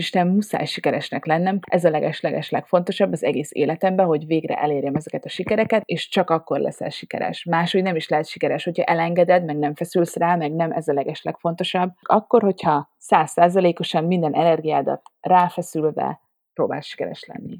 [0.00, 5.24] Isten muszáj sikeresnek lennem, ez a leges-leges legfontosabb az egész életemben, hogy végre elérjem ezeket
[5.24, 7.44] a sikereket, és csak akkor leszel sikeres.
[7.44, 10.92] Máshogy nem is lehet sikeres, hogyha elengeded, meg nem feszülsz rá, meg nem ez a
[10.92, 11.90] leges legfontosabb.
[12.02, 16.20] Akkor, hogyha százszázalékosan minden energiádat ráfeszülve
[16.54, 17.58] próbálsz sikeres lenni.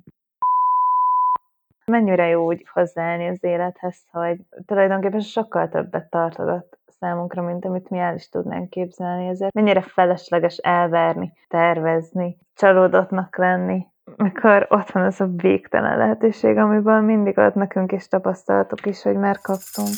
[1.87, 7.99] Mennyire jó úgy hozzáállni az élethez, hogy tulajdonképpen sokkal többet tartogat számunkra, mint amit mi
[7.99, 9.27] el is tudnánk képzelni.
[9.27, 17.01] Ezért mennyire felesleges elverni, tervezni, csalódottnak lenni, mikor ott van az a végtelen lehetőség, amiből
[17.01, 19.89] mindig ad nekünk is tapasztalatok is, hogy már kaptunk.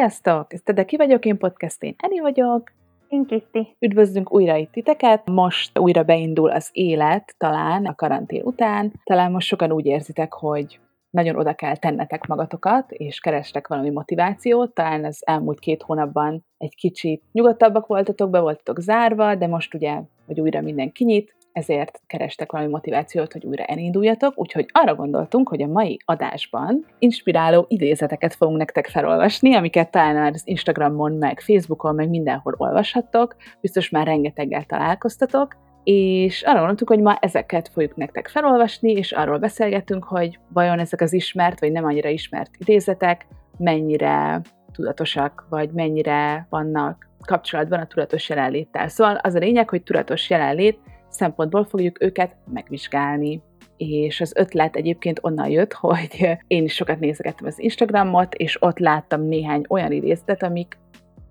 [0.00, 0.52] Sziasztok!
[0.52, 2.72] Ez De ki vagyok én podcast, én Eni vagyok.
[3.08, 3.76] Én Kitti.
[3.78, 5.28] Üdvözlünk újra itt titeket.
[5.28, 8.92] Most újra beindul az élet, talán a karantén után.
[9.04, 14.74] Talán most sokan úgy érzitek, hogy nagyon oda kell tennetek magatokat, és kerestek valami motivációt.
[14.74, 20.00] Talán az elmúlt két hónapban egy kicsit nyugodtabbak voltatok, be voltatok zárva, de most ugye,
[20.26, 25.62] hogy újra minden kinyit, ezért kerestek valami motivációt, hogy újra elinduljatok, úgyhogy arra gondoltunk, hogy
[25.62, 31.94] a mai adásban inspiráló idézeteket fogunk nektek felolvasni, amiket talán már az Instagramon, meg Facebookon,
[31.94, 38.28] meg mindenhol olvashattok, biztos már rengeteggel találkoztatok, és arra gondoltuk, hogy ma ezeket fogjuk nektek
[38.28, 43.26] felolvasni, és arról beszélgetünk, hogy vajon ezek az ismert, vagy nem annyira ismert idézetek
[43.58, 44.40] mennyire
[44.72, 48.88] tudatosak, vagy mennyire vannak kapcsolatban a tudatos jelenléttel.
[48.88, 50.78] Szóval az a lényeg, hogy tudatos jelenlét
[51.10, 53.42] szempontból fogjuk őket megvizsgálni.
[53.76, 58.78] És az ötlet egyébként onnan jött, hogy én is sokat nézegettem az Instagramot, és ott
[58.78, 60.78] láttam néhány olyan idézetet, amik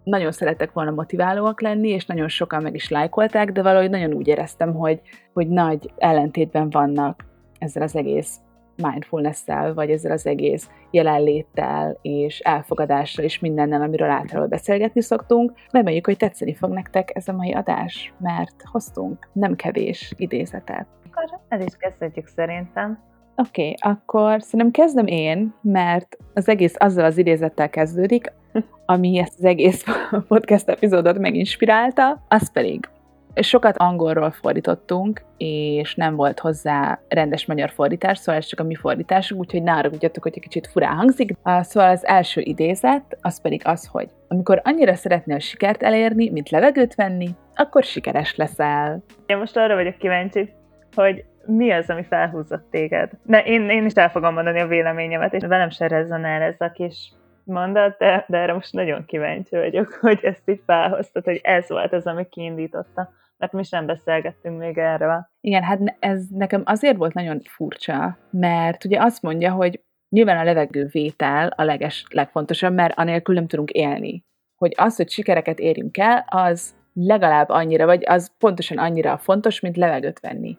[0.03, 4.27] nagyon szerettek volna motiválóak lenni, és nagyon sokan meg is lájkolták, de valahogy nagyon úgy
[4.27, 5.01] éreztem, hogy,
[5.33, 7.25] hogy nagy ellentétben vannak
[7.59, 8.39] ezzel az egész
[8.81, 15.53] mindfulness-szel, vagy ezzel az egész jelenléttel és elfogadással és mindennel, amiről általában beszélgetni szoktunk.
[15.71, 20.87] Reméljük, hogy tetszeni fog nektek ez a mai adás, mert hoztunk nem kevés idézetet.
[21.09, 22.99] Akkor el is kezdhetjük szerintem.
[23.35, 28.33] Oké, okay, akkor szerintem kezdem én, mert az egész azzal az idézettel kezdődik,
[28.85, 29.83] ami ezt az egész
[30.27, 32.89] podcast epizódot meginspirálta, az pedig
[33.35, 38.75] Sokat angolról fordítottunk, és nem volt hozzá rendes magyar fordítás, szóval ez csak a mi
[38.75, 41.31] fordításunk, úgyhogy ne haragudjatok, hogy egy kicsit furán hangzik.
[41.43, 46.95] Szóval az első idézet, az pedig az, hogy amikor annyira szeretnél sikert elérni, mint levegőt
[46.95, 49.03] venni, akkor sikeres leszel.
[49.25, 50.53] Én most arra vagyok kíváncsi,
[50.95, 53.11] hogy mi az, ami felhúzott téged?
[53.23, 56.71] Ne, én, én is el fogom mondani a véleményemet, és velem se rezonál ez a
[56.71, 57.13] kis
[57.49, 61.93] mondat, de, de erre most nagyon kíváncsi vagyok, hogy ezt így felhoztad, hogy ez volt
[61.93, 65.27] az, ami kiindította mert mi sem beszélgettünk még erről.
[65.41, 70.43] Igen, hát ez nekem azért volt nagyon furcsa, mert ugye azt mondja, hogy nyilván a
[70.43, 74.25] levegővétel a leges, legfontosabb, mert anélkül nem tudunk élni.
[74.55, 79.77] Hogy az, hogy sikereket érjünk el, az legalább annyira, vagy az pontosan annyira fontos, mint
[79.77, 80.57] levegőt venni.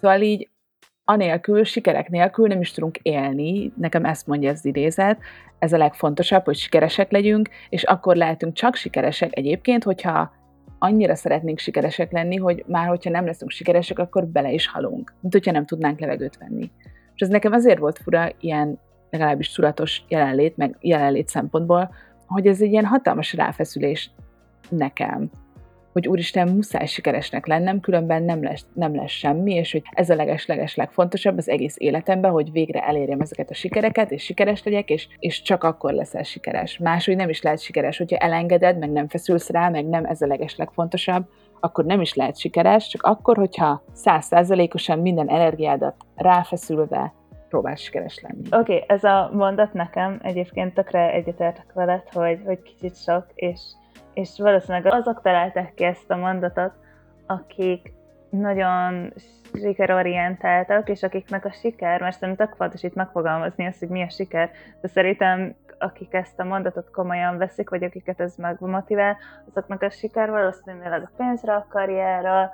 [0.00, 0.50] Szóval így
[1.04, 5.18] anélkül, sikerek nélkül nem is tudunk élni, nekem ezt mondja az idézet,
[5.58, 10.32] ez a legfontosabb, hogy sikeresek legyünk, és akkor lehetünk csak sikeresek egyébként, hogyha
[10.78, 15.32] annyira szeretnénk sikeresek lenni, hogy már hogyha nem leszünk sikeresek, akkor bele is halunk, mint
[15.32, 16.70] hogyha nem tudnánk levegőt venni.
[17.14, 18.78] És ez nekem azért volt fura, ilyen
[19.10, 21.94] legalábbis tudatos jelenlét, meg jelenlét szempontból,
[22.26, 24.10] hogy ez egy ilyen hatalmas ráfeszülés
[24.68, 25.30] nekem
[25.94, 30.14] hogy úristen, muszáj sikeresnek lennem, különben nem lesz, nem lesz semmi, és hogy ez a
[30.14, 35.08] leges-leges legfontosabb az egész életemben, hogy végre elérjem ezeket a sikereket, és sikeres legyek, és,
[35.18, 36.78] és csak akkor leszel sikeres.
[36.78, 40.26] Máshogy nem is lehet sikeres, hogyha elengeded, meg nem feszülsz rá, meg nem ez a
[40.26, 41.24] leges legfontosabb,
[41.60, 47.14] akkor nem is lehet sikeres, csak akkor, hogyha százszázalékosan minden energiádat ráfeszülve
[47.48, 48.42] próbálsz sikeres lenni.
[48.50, 53.60] Oké, okay, ez a mondat nekem egyébként tökre egyetértek veled, hogy, hogy kicsit sok, és
[54.14, 56.72] és valószínűleg azok találták ki ezt a mondatot,
[57.26, 57.92] akik
[58.30, 59.12] nagyon
[59.54, 64.10] sikerorientáltak, és akiknek a siker, mert szerintem tök fontos itt megfogalmazni azt, hogy mi a
[64.10, 64.50] siker,
[64.80, 69.16] de szerintem akik ezt a mondatot komolyan veszik, vagy akiket ez megmotivál,
[69.48, 72.52] azoknak a siker valószínűleg a pénzre, a karrierra,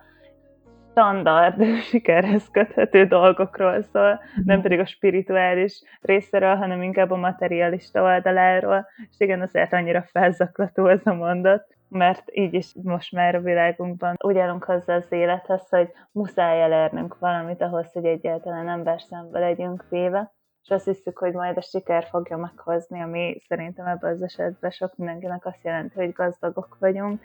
[0.90, 4.62] standard sikerhez köthető dolgokról szól, nem mhm.
[4.62, 11.06] pedig a spirituális részéről, hanem inkább a materialista oldaláról, és igen, azért annyira felzaklató ez
[11.06, 15.88] a mondat, mert így is most már a világunkban úgy állunk hozzá az élethez, hogy
[16.12, 20.32] muszáj elérnünk valamit ahhoz, hogy egyáltalán ember szembe legyünk véve.
[20.62, 24.96] és azt hiszük, hogy majd a siker fogja meghozni, ami szerintem ebben az esetben sok
[24.96, 27.22] mindenkinek azt jelenti, hogy gazdagok vagyunk,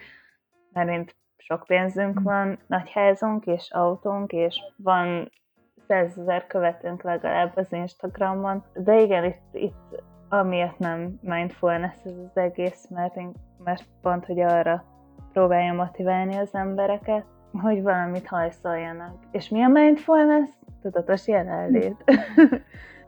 [0.72, 5.32] mert sok pénzünk van, nagy házunk és autónk, és van
[5.88, 8.64] százezer követőnk legalább az Instagramon.
[8.74, 13.32] De igen, itt, itt amiatt nem mindfulness ez az egész, mert, én,
[13.64, 14.84] mert pont, hogy arra
[15.34, 17.26] próbálja motiválni az embereket,
[17.62, 19.16] hogy valamit hajszoljanak.
[19.32, 20.50] És mi a mindfulness?
[20.82, 22.04] Tudatos jelenlét.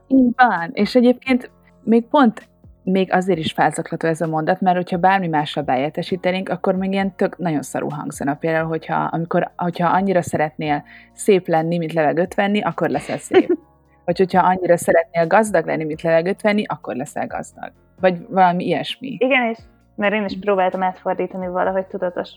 [0.08, 0.70] Így van.
[0.74, 1.52] És egyébként
[1.84, 2.50] még pont
[2.92, 7.16] még azért is felzaklató ez a mondat, mert hogyha bármi mással bejeltesítenénk, akkor még ilyen
[7.16, 8.36] tök nagyon szarú hangzana.
[8.36, 13.58] Például, hogyha, amikor, hogyha annyira szeretnél szép lenni, mint levegőt venni, akkor leszel szép.
[14.06, 17.72] Vagy hogyha annyira szeretnél gazdag lenni, mint levegőt venni, akkor leszel gazdag.
[18.00, 19.16] Vagy valami ilyesmi.
[19.20, 19.58] Igen, és
[19.96, 22.30] mert én is próbáltam átfordítani valahogy tudatos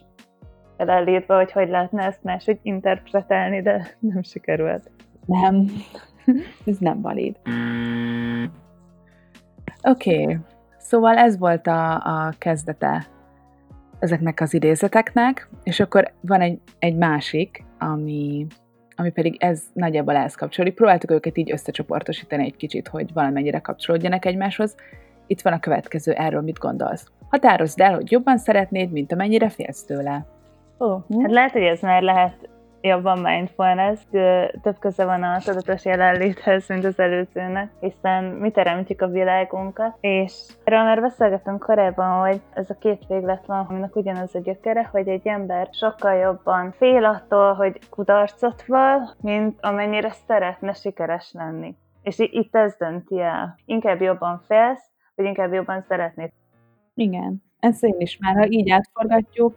[0.76, 4.90] felállítva, hogy hogy lehetne ezt máshogy interpretálni, de nem sikerült.
[5.26, 5.64] Nem.
[6.66, 7.36] Ez nem valid.
[9.82, 10.38] Oké, okay.
[10.78, 13.06] szóval ez volt a, a kezdete
[13.98, 18.46] ezeknek az idézeteknek, és akkor van egy, egy másik, ami,
[18.96, 20.76] ami pedig ez nagyjából ehhez kapcsolódik.
[20.76, 24.74] Próbáltuk őket így összecsoportosítani egy kicsit, hogy valamennyire kapcsolódjanak egymáshoz.
[25.26, 27.06] Itt van a következő, erről mit gondolsz?
[27.28, 30.26] Határozd el, hogy jobban szeretnéd, mint amennyire félsz tőle.
[30.78, 32.48] Ó, hát lehet, hogy ez már lehet
[32.80, 34.00] jobban mindfulness,
[34.62, 40.32] több köze van a tudatos jelenléthez, mint az előzőnek, hiszen mi teremtjük a világunkat, és
[40.64, 45.08] erről már beszélgetünk korábban, hogy ez a két véglet van, aminek ugyanaz a gyökere, hogy
[45.08, 51.76] egy ember sokkal jobban fél attól, hogy kudarcot val, mint amennyire szeretne sikeres lenni.
[52.02, 53.58] És itt ez dönti el.
[53.64, 56.30] Inkább jobban félsz, vagy inkább jobban szeretnéd.
[56.94, 57.42] Igen.
[57.58, 59.56] Ezt én is már, ha így átforgatjuk,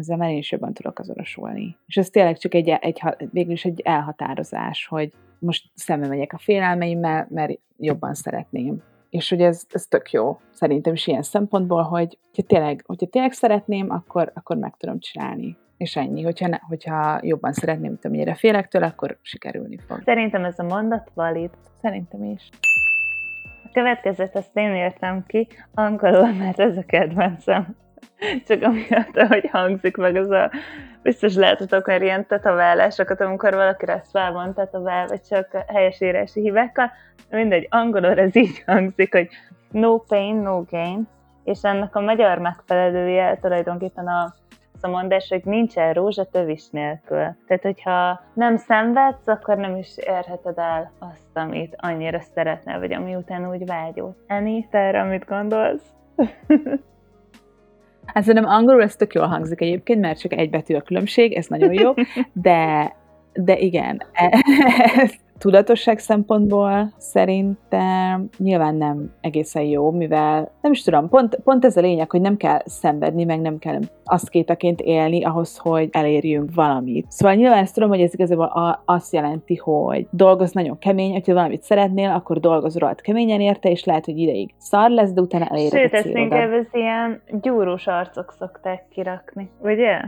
[0.00, 1.76] ezzel már én is jobban tudok azonosulni.
[1.86, 6.38] És ez tényleg csak egy, egy, végül is egy elhatározás, hogy most szembe megyek a
[6.38, 8.82] félelmeimmel, mert jobban szeretném.
[9.10, 13.32] És hogy ez, ez tök jó, szerintem is ilyen szempontból, hogy hogyha tényleg, hogyha tényleg
[13.32, 15.56] szeretném, akkor, akkor meg tudom csinálni.
[15.76, 20.02] És ennyi, hogyha, ne, hogyha jobban szeretném, mint amennyire félek tőle, akkor sikerülni fog.
[20.04, 21.50] Szerintem ez a mondat valid.
[21.82, 22.48] Szerintem is.
[23.64, 27.76] A következőt azt én értem ki, angolul, mert ez a kedvencem.
[28.46, 30.50] Csak amiatt, hogy hangzik meg az a...
[31.02, 36.90] Biztos láthatok már ilyen tetaválásokat, amikor valaki lesz van tetovál, vagy csak helyesírási hibákkal.
[37.30, 39.28] Mindegy, angolul ez így hangzik, hogy
[39.70, 41.08] no pain, no gain,
[41.44, 44.34] és ennek a magyar megfelelője tulajdonképpen a
[44.82, 47.36] a mondás, hogy nincsen rózsa tövis nélkül.
[47.46, 53.14] Tehát, hogyha nem szenvedsz, akkor nem is érheted el azt, amit annyira szeretnél, vagy ami
[53.14, 54.14] után úgy vágyod.
[54.26, 55.84] Eni, te erre mit gondolsz?
[58.14, 61.46] Hát szerintem angolul ez tök jól hangzik egyébként, mert csak egy betű a különbség, ez
[61.46, 61.94] nagyon jó,
[62.32, 62.92] de,
[63.32, 71.36] de igen, ez tudatosság szempontból szerintem nyilván nem egészen jó, mivel nem is tudom, pont,
[71.44, 75.56] pont ez a lényeg, hogy nem kell szenvedni, meg nem kell azt kétaként élni ahhoz,
[75.56, 77.06] hogy elérjünk valamit.
[77.08, 81.62] Szóval nyilván ezt tudom, hogy ez igazából azt jelenti, hogy dolgoz nagyon kemény, hogyha valamit
[81.62, 85.80] szeretnél, akkor dolgoz rohadt keményen érte, és lehet, hogy ideig szar lesz, de utána eléred
[85.80, 90.00] Sőt, ezt inkább az ilyen gyúrós arcok szokták kirakni, ugye?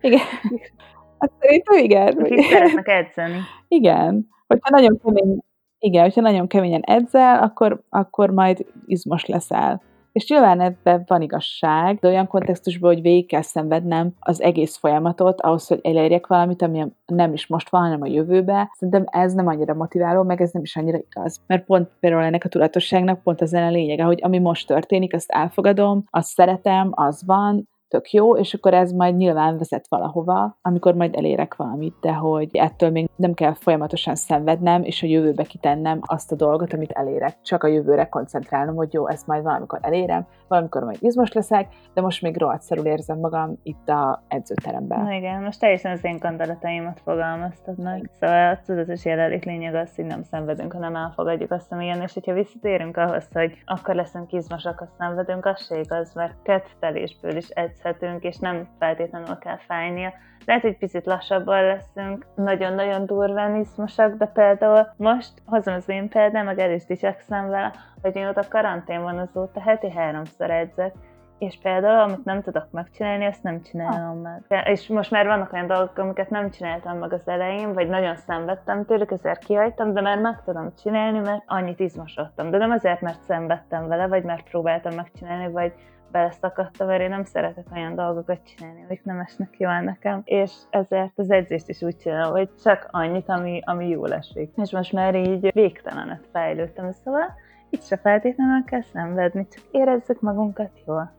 [0.00, 0.20] Igen.
[1.22, 2.18] Hát szerintem igen.
[2.18, 3.38] Akik szeretnek edzeni.
[3.78, 4.28] Igen.
[4.46, 5.38] Hogyha nagyon kemény,
[5.78, 9.82] igen, hogyha nagyon keményen edzel, akkor, akkor majd izmos leszel.
[10.12, 15.40] És nyilván ebben van igazság, de olyan kontextusban, hogy végig kell szenvednem az egész folyamatot,
[15.40, 18.70] ahhoz, hogy elérjek valamit, ami nem is most van, hanem a jövőbe.
[18.78, 21.40] Szerintem ez nem annyira motiváló, meg ez nem is annyira igaz.
[21.46, 25.30] Mert pont például ennek a tudatosságnak pont az a lényege, hogy ami most történik, azt
[25.30, 30.94] elfogadom, azt szeretem, az van, tök jó, és akkor ez majd nyilván vezet valahova, amikor
[30.94, 36.00] majd elérek valamit, de hogy ettől még nem kell folyamatosan szenvednem, és a jövőbe kitennem
[36.02, 37.40] azt a dolgot, amit elérek.
[37.42, 42.00] Csak a jövőre koncentrálnom, hogy jó, ezt majd valamikor elérem, valamikor majd izmos leszek, de
[42.00, 45.02] most még rohadt érzem magam itt a edzőteremben.
[45.02, 48.10] Na igen, most teljesen az én gondolataimat fogalmaztad meg.
[48.20, 52.14] Szóval a tudatos jelenlét lényeg az, hogy nem szenvedünk, hanem elfogadjuk azt, ami ilyen, és
[52.14, 57.48] hogyha visszatérünk ahhoz, hogy akkor leszünk izmosak, azt szenvedünk, az se igaz, mert kettelésből is
[57.48, 60.12] edz edzhetünk, és nem feltétlenül kell fájnia.
[60.44, 66.44] Lehet, hogy picit lassabban leszünk, nagyon-nagyon durván izmosak, de például most hozom az én példám,
[66.44, 67.72] meg el is dicsekszem vele,
[68.02, 70.94] hogy mióta karantén van azóta heti háromszor edzek,
[71.38, 74.66] és például, amit nem tudok megcsinálni, azt nem csinálom meg.
[74.66, 78.84] És most már vannak olyan dolgok, amiket nem csináltam meg az elején, vagy nagyon szenvedtem
[78.84, 82.50] tőlük, ezért kihagytam, de már meg tudom csinálni, mert annyit izmosodtam.
[82.50, 85.72] De nem azért, mert szenvedtem vele, vagy mert próbáltam megcsinálni, vagy
[86.12, 91.12] beleszakadtam, mert én nem szeretek olyan dolgokat csinálni, amik nem esnek jól nekem, és ezért
[91.14, 94.50] az edzést is úgy csinálom, hogy csak annyit, ami, ami jól esik.
[94.62, 97.34] És most már így végtelenet fejlődtem, szóval
[97.70, 101.12] itt se feltétlenül kell szenvedni, csak érezzük magunkat jól.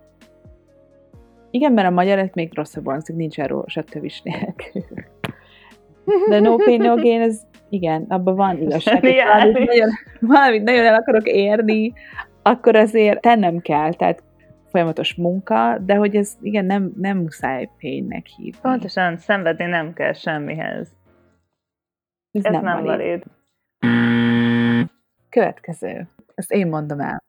[1.52, 4.84] Igen, mert a magyar még rosszabb hangzik, nincs erről se tövis nélkül.
[6.30, 9.02] De no pain, no gain, ez igen, abban van igazság.
[9.02, 11.94] Valamit nagyon, valamit nagyon el akarok érni,
[12.42, 14.24] akkor azért tennem kell, tehát
[14.74, 18.60] folyamatos munka, de hogy ez igen, nem, nem muszáj painnek hívni.
[18.62, 20.88] Pontosan, szenvedni nem kell semmihez.
[22.32, 23.24] Ez, ez nem, nem valid.
[25.30, 26.08] Következő.
[26.36, 27.24] Ezt én mondom el.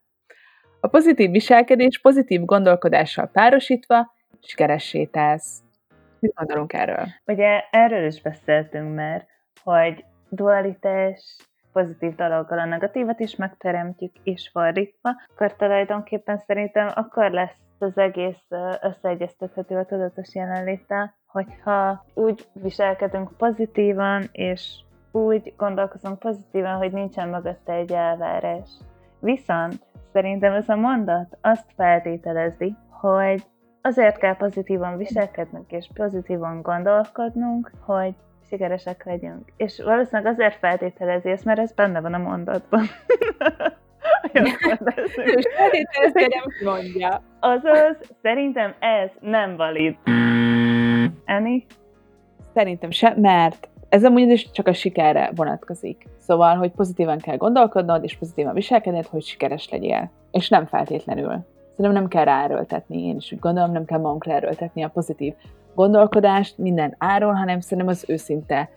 [0.81, 5.63] A pozitív viselkedés pozitív gondolkodással párosítva sikeressé tesz.
[6.19, 7.07] Mit gondolunk erről?
[7.27, 9.27] Ugye erről is beszéltünk már,
[9.63, 11.37] hogy dualitás,
[11.75, 18.47] pozitív dologgal a negatívat is megteremtjük, és fordítva, akkor tulajdonképpen szerintem akkor lesz az egész
[18.83, 27.73] összeegyeztethető a tudatos jelenléttel, hogyha úgy viselkedünk pozitívan, és úgy gondolkozunk pozitívan, hogy nincsen mögötte
[27.73, 28.71] egy elvárás.
[29.21, 33.43] Viszont szerintem ez a mondat azt feltételezi, hogy
[33.83, 38.15] azért kell pozitívan viselkednünk és pozitívan gondolkodnunk, hogy
[38.55, 39.53] sikeresek legyünk.
[39.57, 42.87] És valószínűleg azért feltételezi ezt, mert ez benne van a mondatban.
[46.65, 47.23] Mondja.
[47.41, 49.97] Azaz, szerintem ez nem valid.
[51.25, 51.67] Eni?
[52.55, 56.07] Szerintem se, mert ez amúgy is csak a sikerre vonatkozik.
[56.19, 60.11] Szóval, hogy pozitívan kell gondolkodnod, és pozitívan viselkedned, hogy sikeres legyél.
[60.31, 61.45] És nem feltétlenül.
[61.77, 65.35] Szerintem nem kell ráerőltetni, én is úgy gondolom, nem kell magunkra erőltetni a pozitív
[65.75, 68.71] gondolkodást minden áron, hanem szerintem az őszinte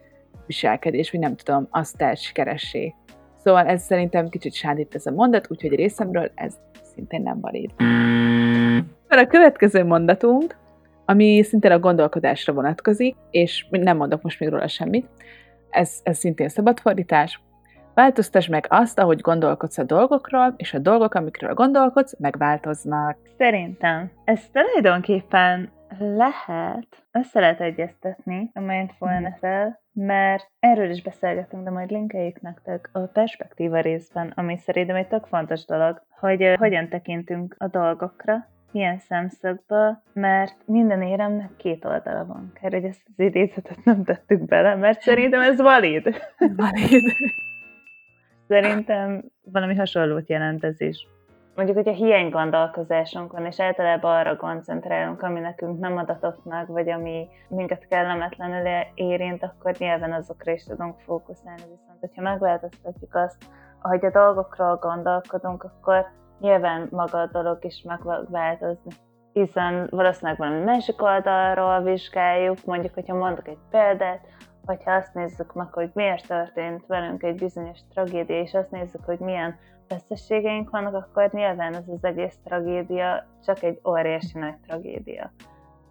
[0.45, 2.95] viselkedés, vagy nem tudom, azt telt sikeressé.
[3.43, 6.53] Szóval ez szerintem kicsit sádít ez a mondat, úgyhogy részemről ez
[6.93, 7.71] szintén nem valid.
[9.09, 10.57] A következő mondatunk,
[11.05, 15.07] ami szintén a gondolkodásra vonatkozik, és nem mondok most még róla semmit,
[15.69, 17.41] ez, ez szintén szabadfordítás.
[17.93, 23.17] Változtass meg azt, ahogy gondolkodsz a dolgokról, és a dolgok, amikről gondolkodsz, megváltoznak.
[23.37, 31.91] Szerintem ez tulajdonképpen lehet, össze lehet egyeztetni a mindfulness-el, mert erről is beszélgetünk, de majd
[31.91, 37.67] linkeljük nektek a perspektíva részben, ami szerintem egy tök fontos dolog, hogy hogyan tekintünk a
[37.67, 42.51] dolgokra, milyen szemszögből, mert minden éremnek két oldala van.
[42.61, 46.03] Kár, hogy ezt az idézetet nem tettük bele, mert szerintem ez valid.
[46.55, 47.13] Valid.
[48.47, 51.07] Szerintem valami hasonlót jelent ez is.
[51.57, 56.89] Mondjuk, hogyha hiány gondolkozásunk van, és általában arra koncentrálunk, ami nekünk nem adatott meg, vagy
[56.89, 61.61] ami minket kellemetlenül érint, akkor nyilván azokra is tudunk fókuszálni.
[61.61, 63.35] Viszont, hogyha megváltoztatjuk azt,
[63.81, 66.05] ahogy a dolgokról gondolkodunk, akkor
[66.39, 68.91] nyilván maga a dolog is megváltozni.
[69.33, 74.21] Hiszen valószínűleg valami másik oldalról vizsgáljuk, mondjuk, hogyha mondok egy példát,
[74.65, 79.05] vagy ha azt nézzük meg, hogy miért történt velünk egy bizonyos tragédia, és azt nézzük,
[79.05, 79.55] hogy milyen
[79.87, 85.31] veszességeink vannak, akkor nyilván ez az egész tragédia csak egy óriási nagy tragédia.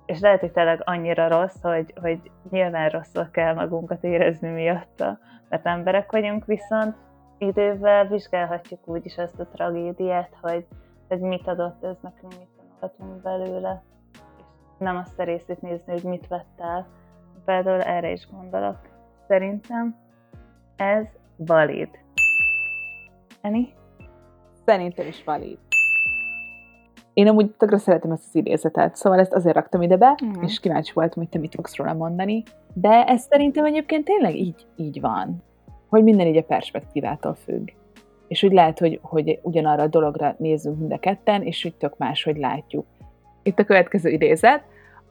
[0.07, 5.67] És lehet, hogy tényleg annyira rossz, hogy, hogy nyilván rosszul kell magunkat érezni miatta, mert
[5.67, 6.97] emberek vagyunk, viszont
[7.39, 10.67] idővel vizsgálhatjuk úgy is ezt a tragédiát, hogy,
[11.09, 13.83] hogy mit adott ez nekünk, mit tanulhatunk belőle,
[14.73, 16.87] és nem azt a részét nézni, hogy mit vett el.
[17.45, 18.79] Például erre is gondolok.
[19.29, 19.97] Szerintem
[20.77, 21.89] ez valid.
[23.41, 23.75] Eni?
[24.67, 25.59] Szerintem is valid.
[27.13, 30.43] Én amúgy tökre szeretem ezt az idézetet, szóval ezt azért raktam ide be, mm.
[30.43, 32.43] és kíváncsi voltam, hogy te mit fogsz róla mondani.
[32.75, 35.43] De ez szerintem egyébként tényleg így, így van,
[35.89, 37.69] hogy minden így a perspektívától függ.
[38.29, 41.97] És úgy lehet, hogy, hogy ugyanarra a dologra nézzünk mind a ketten, és úgy tök
[41.97, 42.87] máshogy látjuk.
[43.43, 44.63] Itt a következő idézet,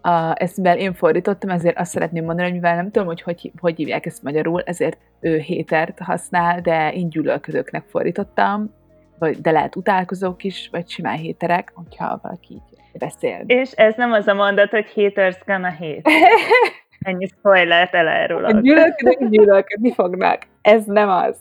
[0.02, 3.52] a, ezt mivel én fordítottam, ezért azt szeretném mondani, hogy mivel nem tudom, hogy hogy,
[3.60, 8.74] hogy hívják ezt magyarul, ezért ő hétert használ, de én gyűlölködőknek fordítottam,
[9.20, 13.44] vagy, de lehet utálkozók is, vagy simán héterek, hogyha valaki így beszél.
[13.46, 16.02] És ez nem az a mondat, hogy haters gonna hate.
[17.00, 18.50] Ennyi spoilert elárulok.
[18.50, 20.48] A gyűlölködők gyűlölködni fognak.
[20.62, 21.40] Ez nem az.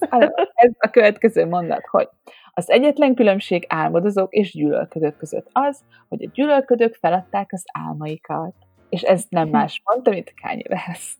[0.55, 2.09] Ez a következő mondat, hogy
[2.57, 8.55] az egyetlen különbség álmodozók és gyűlölködők között az, hogy a gyűlölködők feladták az álmaikat.
[8.89, 11.19] És ez nem más mondta, mint Kanye West.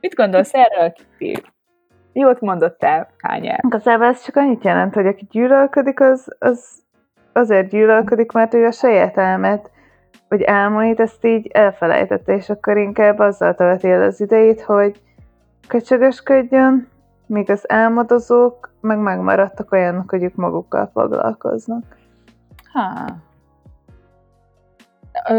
[0.00, 1.42] Mit gondolsz erről, Kitty?
[2.16, 3.60] Jót mondott el, Kanye.
[3.66, 6.82] Igazából ez csak annyit jelent, hogy aki gyűlölködik, az, az
[7.32, 9.70] azért gyűlölködik, mert ő a saját elmet,
[10.28, 15.00] vagy álmait, ezt így elfelejtette, és akkor inkább azzal tölti el az idejét, hogy
[15.68, 16.88] köcsögösködjön,
[17.26, 21.96] míg az álmodozók meg megmaradtak olyanok, hogy ők magukkal foglalkoznak.
[22.72, 23.04] Ha.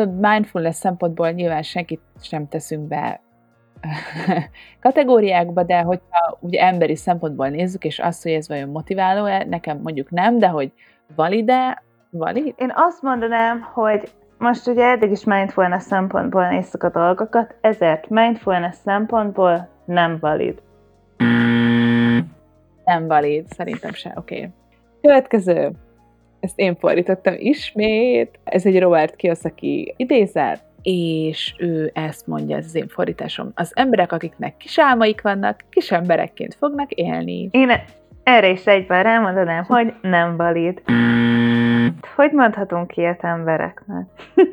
[0.06, 3.22] Mindfulness szempontból nyilván senkit sem teszünk be
[4.80, 10.10] kategóriákba, de hogyha ugye emberi szempontból nézzük, és azt, hogy ez vajon motiváló-e, nekem mondjuk
[10.10, 10.72] nem, de hogy
[11.16, 12.54] valide, valid?
[12.58, 18.76] Én azt mondanám, hogy most ugye eddig is mindfulness szempontból nézzük a dolgokat, ezért mindfulness
[18.76, 20.62] szempontból nem valid.
[22.86, 24.36] Nem valid, szerintem se, oké.
[24.36, 24.50] Okay.
[25.02, 25.72] Következő.
[26.40, 28.40] Ezt én fordítottam ismét.
[28.44, 33.52] Ez egy Robert Kiyosaki idézet, és ő ezt mondja, ez az én fordításom.
[33.56, 37.50] Az emberek, akiknek kis álmaik vannak, kis emberekként fognak élni.
[37.52, 37.72] Én
[38.24, 40.82] erre is egyben rámondanám, hogy nem valid.
[42.16, 44.06] Hogy mondhatunk ilyet embereknek?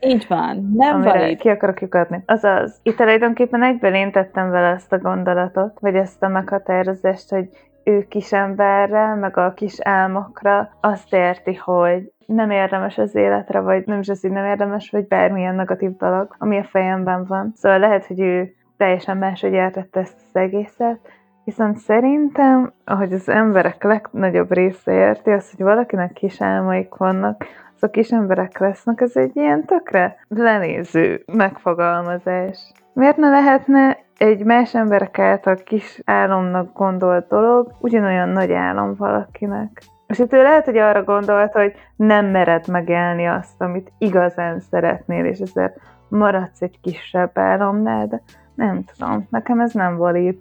[0.00, 1.38] Így van, nem Amire valid.
[1.38, 2.22] ki akarok lyukadni.
[2.26, 7.48] Azaz, itt tulajdonképpen egyből éntettem vele ezt a gondolatot, vagy ezt a meghatározást, hogy
[7.84, 13.86] ő kis emberre, meg a kis álmokra azt érti, hogy nem érdemes az életre, vagy
[13.86, 17.52] nem is az, hogy nem érdemes, vagy bármilyen negatív dolog, ami a fejemben van.
[17.54, 20.98] Szóval lehet, hogy ő teljesen máshogy értette ezt az egészet,
[21.44, 27.44] Viszont szerintem, ahogy az emberek legnagyobb része érti, az, hogy valakinek kis álmaik vannak,
[27.76, 32.72] azok kis emberek lesznek, ez egy ilyen tökre lenéző megfogalmazás.
[32.92, 39.82] Miért ne lehetne egy más emberek által kis álomnak gondolt dolog ugyanolyan nagy álom valakinek?
[40.14, 45.24] És itt ő lehet, hogy arra gondolt, hogy nem mered megélni azt, amit igazán szeretnél,
[45.24, 48.22] és ezért maradsz egy kisebb álomnál, de
[48.54, 50.38] nem tudom, nekem ez nem valid.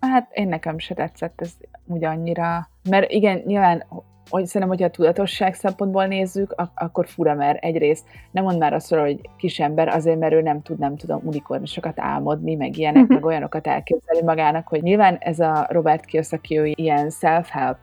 [0.00, 1.52] Hát én nekem se tetszett ez
[1.84, 3.84] úgy annyira, mert igen, nyilván
[4.30, 8.72] hogy szerintem, hogyha a tudatosság szempontból nézzük, ak- akkor fura, mert egyrészt nem mond már
[8.72, 13.06] azt, hogy kis ember, azért, mert ő nem tud, nem tudom, unikornisokat álmodni, meg ilyenek,
[13.06, 17.78] meg olyanokat elképzelni magának, hogy nyilván ez a Robert Kiyosaki, ő ilyen self-help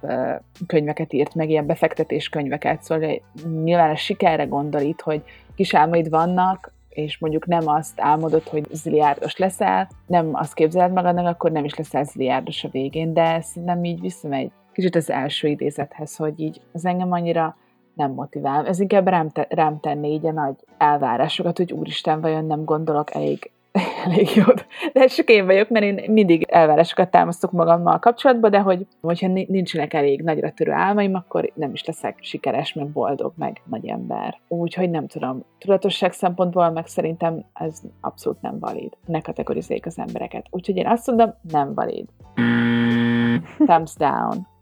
[0.68, 3.22] könyveket írt, meg ilyen befektetés könyveket, szóval
[3.64, 5.24] nyilván a sikerre gondol itt, hogy
[5.56, 11.28] kis álmaid vannak, és mondjuk nem azt álmodod, hogy ziliárdos leszel, nem azt képzeled magadnak,
[11.28, 16.16] akkor nem is leszel ziliárdos a végén, de nem így visszamegy kicsit az első idézethez,
[16.16, 17.58] hogy így az engem annyira
[17.94, 18.68] nem motivál.
[18.68, 23.16] Ez inkább rám, te, rám tenni így a nagy elvárásokat, hogy úristen, vajon nem gondolok
[23.16, 23.52] elég
[24.06, 24.66] elég jót.
[24.94, 29.28] De ez csak én vagyok, mert én mindig elvárásokat támasztok magammal kapcsolatban, de hogy, hogyha
[29.28, 34.40] nincsenek elég nagyra törő álmaim, akkor nem is leszek sikeres, meg boldog, meg nagy ember.
[34.48, 38.94] Úgyhogy nem tudom, tudatosság szempontból meg szerintem ez abszolút nem valid.
[39.06, 40.46] Ne kategorizék az embereket.
[40.50, 42.06] Úgyhogy én azt mondom, nem valid.
[43.66, 44.53] Thumbs down.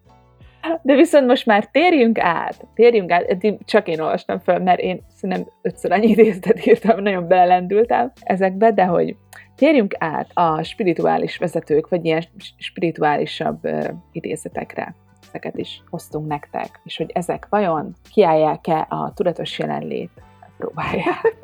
[0.81, 5.01] De viszont most már térjünk át, térjünk át, eddig csak én olvastam fel, mert én
[5.15, 9.15] szerintem ötször annyi idézetet írtam, nagyon belendültem ezekbe, de hogy
[9.55, 12.23] térjünk át a spirituális vezetők, vagy ilyen
[12.57, 14.95] spirituálisabb uh, idézetekre.
[15.27, 20.11] Ezeket is hoztunk nektek, és hogy ezek vajon kiállják-e a tudatos jelenlét
[20.57, 21.37] próbáját.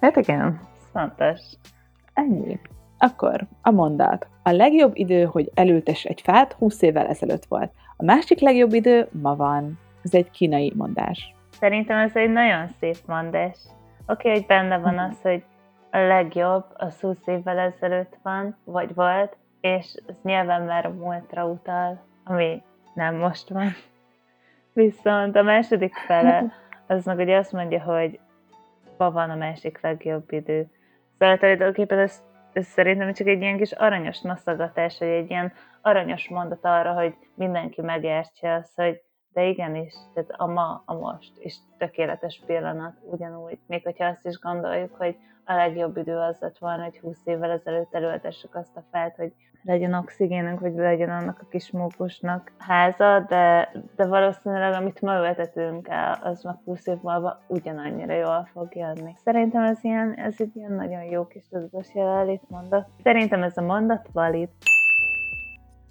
[0.00, 0.60] Hát igen,
[0.92, 1.40] fontos.
[2.14, 2.58] Ennyi.
[2.98, 4.26] Akkor a mondat.
[4.42, 7.72] A legjobb idő, hogy elültes egy fát, 20 évvel ezelőtt volt.
[7.96, 9.78] A másik legjobb idő ma van.
[10.02, 11.34] Ez egy kínai mondás.
[11.50, 13.58] Szerintem ez egy nagyon szép mondás.
[14.06, 15.44] Oké, hogy benne van az, hogy
[15.90, 21.44] a legjobb az 20 évvel ezelőtt van, vagy volt, és ez nyilván már a múltra
[21.44, 22.62] utal, ami
[22.94, 23.72] nem most van.
[24.72, 26.52] Viszont a második fele,
[26.86, 28.18] az meg ugye azt mondja, hogy
[28.98, 30.66] ma van a másik legjobb idő.
[31.18, 32.22] Szóval tulajdonképpen ez,
[32.56, 37.14] ez szerintem csak egy ilyen kis aranyos noszogatás, vagy egy ilyen aranyos mondat arra, hogy
[37.34, 39.00] mindenki megértse azt, hogy
[39.32, 43.58] de igenis, tehát a ma, a most, és tökéletes pillanat ugyanúgy.
[43.66, 47.50] Még hogyha azt is gondoljuk, hogy a legjobb idő az lett volna, hogy 20 évvel
[47.50, 49.32] ezelőtt előltessük azt a felt, hogy
[49.66, 55.88] legyen oxigénünk, vagy legyen annak a kis mókusnak háza, de, de valószínűleg amit ma ültetünk
[55.88, 59.14] el, az meg 20 év múlva ugyanannyira jól fog jönni.
[59.24, 62.88] Szerintem ez, ilyen, ez egy ilyen nagyon jó kis tudatos jelenlét mondat.
[63.02, 64.48] Szerintem ez a mondat valid.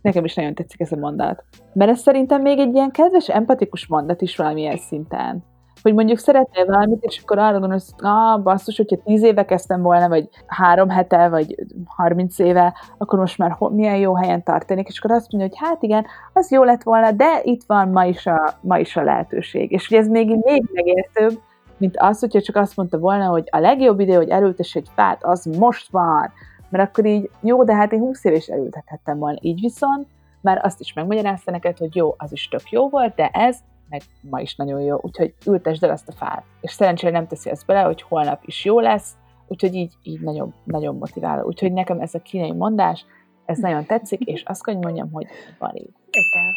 [0.01, 1.43] Nekem is nagyon tetszik ez a mondat.
[1.73, 5.43] Mert ez szerintem még egy ilyen kedves, empatikus mondat is valamilyen szinten.
[5.85, 10.07] Hogy mondjuk szeretnél valamit, és akkor arra gondolsz, ah, basszus, hogyha tíz éve kezdtem volna,
[10.07, 15.11] vagy három hete, vagy harminc éve, akkor most már milyen jó helyen tartanék, és akkor
[15.11, 18.53] azt mondja, hogy hát igen, az jó lett volna, de itt van ma is a,
[18.61, 19.71] ma is a lehetőség.
[19.71, 21.39] És hogy ez még, még megértőbb,
[21.77, 25.23] mint az, hogyha csak azt mondta volna, hogy a legjobb idő, hogy elültess egy fát,
[25.23, 26.31] az most van,
[26.69, 29.37] mert akkor így, jó, de hát én 20 év is elültethettem volna.
[29.41, 30.07] Így viszont
[30.41, 33.57] már azt is megmagyarázta neked, hogy jó, az is tök jó volt, de ez
[33.95, 36.43] meg ma is nagyon jó, úgyhogy ültesd el ezt a fát.
[36.61, 40.53] És szerencsére nem teszi ezt bele, hogy holnap is jó lesz, úgyhogy így, így nagyon,
[40.63, 41.45] nagyon motiváló.
[41.45, 43.05] Úgyhogy nekem ez a kínai mondás,
[43.45, 45.27] ez nagyon tetszik, és azt kell, hogy mondjam, hogy
[45.59, 45.89] valid.
[46.09, 46.53] Igen.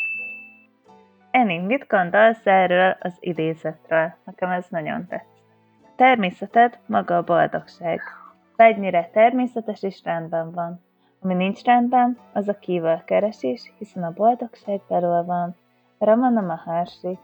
[1.63, 4.15] Mit gondolsz erről az idézetről?
[4.25, 5.27] Nekem ez nagyon tetsz.
[5.97, 8.01] Természeted maga a boldogság.
[8.57, 10.81] Bármire természetes és rendben van.
[11.21, 15.57] Ami nincs rendben, az a kívül keresés, hiszen a boldogság belül van.
[15.99, 17.19] Ramana Maharshi.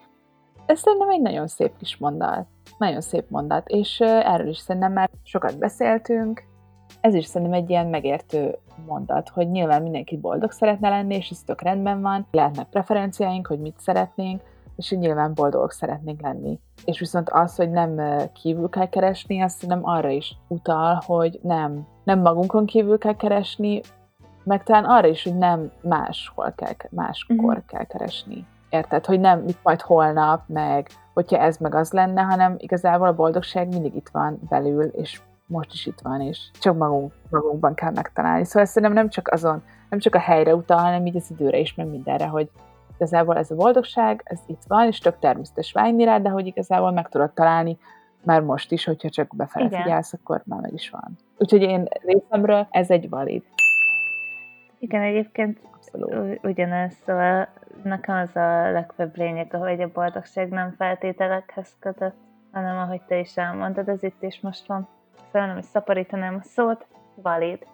[0.67, 2.47] Ez szerintem egy nagyon szép kis mondat.
[2.79, 6.43] Nagyon szép mondat, és erről is szerintem már sokat beszéltünk.
[7.01, 11.43] Ez is szerintem egy ilyen megértő mondat, hogy nyilván mindenki boldog szeretne lenni, és ez
[11.43, 12.27] tök rendben van.
[12.31, 14.43] Lehetnek preferenciáink, hogy mit szeretnénk,
[14.77, 16.61] és hogy nyilván boldogok szeretnénk lenni.
[16.85, 18.01] És viszont az, hogy nem
[18.33, 23.81] kívül kell keresni, azt szerintem arra is utal, hogy nem, nem magunkon kívül kell keresni,
[24.45, 27.65] meg talán arra is, hogy nem máshol kell, máskor uh-huh.
[27.67, 28.47] kell keresni.
[28.75, 29.07] Érted?
[29.07, 33.69] Hogy nem mit majd holnap, meg hogyha ez meg az lenne, hanem igazából a boldogság
[33.69, 38.45] mindig itt van belül, és most is itt van, és csak magunk, magunkban kell megtalálni.
[38.45, 41.75] Szóval szerintem nem csak azon, nem csak a helyre utal, hanem így az időre is,
[41.75, 42.51] meg mindenre, hogy
[42.95, 46.91] igazából ez a boldogság, ez itt van, és tök természetes vágyni rá, de hogy igazából
[46.91, 47.79] meg tudod találni
[48.23, 51.19] már most is, hogyha csak befele figyelsz, akkor már meg is van.
[51.39, 53.43] Úgyhogy én részemről ez egy valid.
[54.79, 55.59] Igen, egyébként
[56.03, 56.45] Abszolút.
[56.45, 57.49] ugyanez, szóval
[57.83, 62.17] nekem az a legfőbb lényeg, hogy a boldogság nem feltételekhez kötött,
[62.53, 64.89] hanem ahogy te is elmondtad, ez itt is most van.
[65.33, 67.67] Szóval nem is szaporítanám a szót, valid.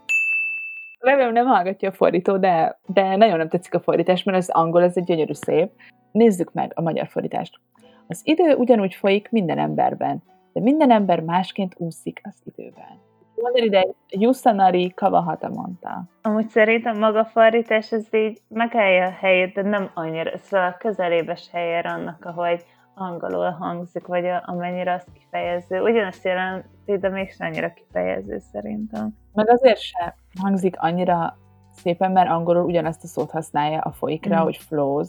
[0.99, 4.83] Remélem nem hallgatja a fordító, de, de nagyon nem tetszik a fordítás, mert az angol
[4.83, 5.73] ez egy gyönyörű szép.
[6.13, 7.61] Nézzük meg a magyar fordítást.
[8.07, 13.10] Az idő ugyanúgy folyik minden emberben, de minden ember másként úszik az időben.
[13.43, 16.05] Mondani, de Yusanari Kawahata mondta.
[16.23, 21.49] Amúgy szerintem maga a fordítás az így megállja a helyét, de nem annyira, szóval közelébes
[21.53, 25.81] helyére annak, ahogy angolul hangzik, vagy amennyire azt kifejező.
[25.81, 29.17] Ugyanazt jelenti, de mégsem annyira kifejező szerintem.
[29.35, 31.37] Meg azért sem hangzik annyira
[31.71, 34.43] szépen, mert angolul ugyanazt a szót használja a folyikra, mm.
[34.43, 35.09] hogy flows,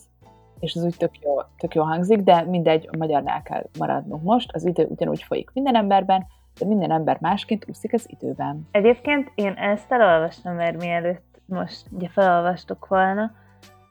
[0.60, 4.52] és az úgy tök jó, tök jó hangzik, de mindegy, a magyarnál kell maradnunk most,
[4.54, 6.26] az idő ugyanúgy folyik minden emberben,
[6.62, 8.68] de minden ember másként úszik az időben.
[8.72, 13.32] Egyébként én ezt elolvastam, mert mielőtt most ugye felolvastuk volna,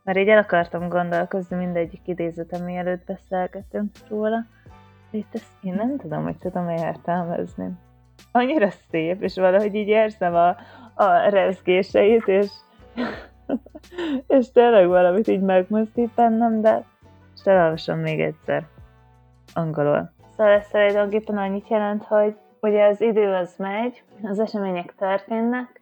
[0.05, 4.47] mert így el akartam gondolkozni mindegyik idézetem, mielőtt beszélgetünk róla.
[5.11, 7.71] Itt ezt én nem tudom, hogy tudom értelmezni.
[8.33, 10.49] Annyira szép, és valahogy így érzem a,
[10.95, 12.51] a rezgéseit, és,
[14.39, 16.85] és tényleg valamit így megmozdít bennem, de
[17.37, 18.67] és elolvasom még egyszer
[19.55, 20.11] angolul.
[20.37, 25.81] Szóval ez tulajdonképpen annyit jelent, hogy ugye az idő az megy, az események történnek,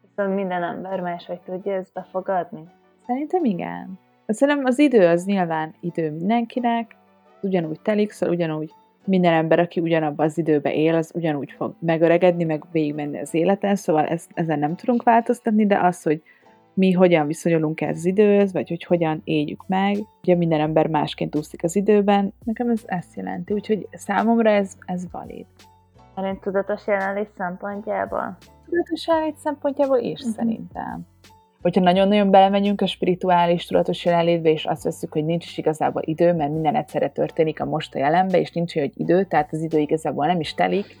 [0.00, 2.64] viszont minden ember máshogy tudja ezt befogadni.
[3.06, 3.98] Szerintem igen.
[4.26, 6.96] Szerintem az idő az nyilván idő mindenkinek,
[7.40, 8.70] ugyanúgy telik, szóval ugyanúgy
[9.04, 13.76] minden ember, aki ugyanabban az időben él, az ugyanúgy fog megöregedni, meg végigmenni az életen,
[13.76, 16.22] szóval ezt, ezen nem tudunk változtatni, de az, hogy
[16.74, 19.96] mi hogyan viszonyulunk ez az időhöz, vagy hogy hogyan éljük meg.
[20.22, 25.04] Ugye minden ember másként úszik az időben, nekem ez ezt jelenti, úgyhogy számomra ez, ez
[25.10, 25.46] valid.
[26.14, 28.36] Szerint tudatos jelenlét szempontjából?
[28.64, 30.34] Tudatos jelenlét szempontjából is uh-huh.
[30.34, 31.06] szerintem
[31.64, 36.34] hogyha nagyon-nagyon belemegyünk a spirituális tudatos jelenlétbe, és azt veszük, hogy nincs is igazából idő,
[36.34, 39.78] mert minden egyszerre történik a most a jelenbe, és nincs egy idő, tehát az idő
[39.78, 40.98] igazából nem is telik,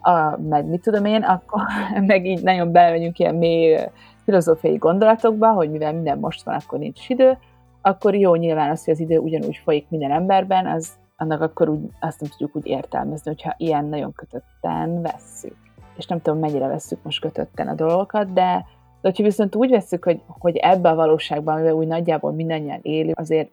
[0.00, 1.62] a, meg mit tudom én, akkor
[2.06, 3.78] meg így nagyon belemegyünk ilyen mély
[4.24, 7.38] filozófiai gondolatokba, hogy mivel minden most van, akkor nincs idő,
[7.82, 11.80] akkor jó nyilván az, hogy az idő ugyanúgy folyik minden emberben, az annak akkor úgy,
[12.00, 15.56] azt nem tudjuk úgy értelmezni, hogyha ilyen nagyon kötötten vesszük.
[15.96, 18.64] És nem tudom, mennyire vesszük most kötötten a dolgokat, de
[19.06, 23.18] de hogyha viszont úgy veszük, hogy, hogy ebbe a valóságban, amivel úgy nagyjából mindannyian élünk,
[23.18, 23.50] azért,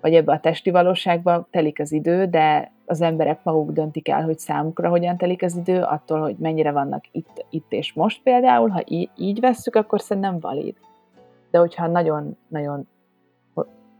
[0.00, 4.38] vagy ebbe a testi valóságban telik az idő, de az emberek maguk döntik el, hogy
[4.38, 8.82] számukra hogyan telik az idő, attól, hogy mennyire vannak itt, itt és most például, ha
[8.86, 10.76] így, így vesszük, akkor szerintem valid.
[11.50, 12.88] De hogyha nagyon-nagyon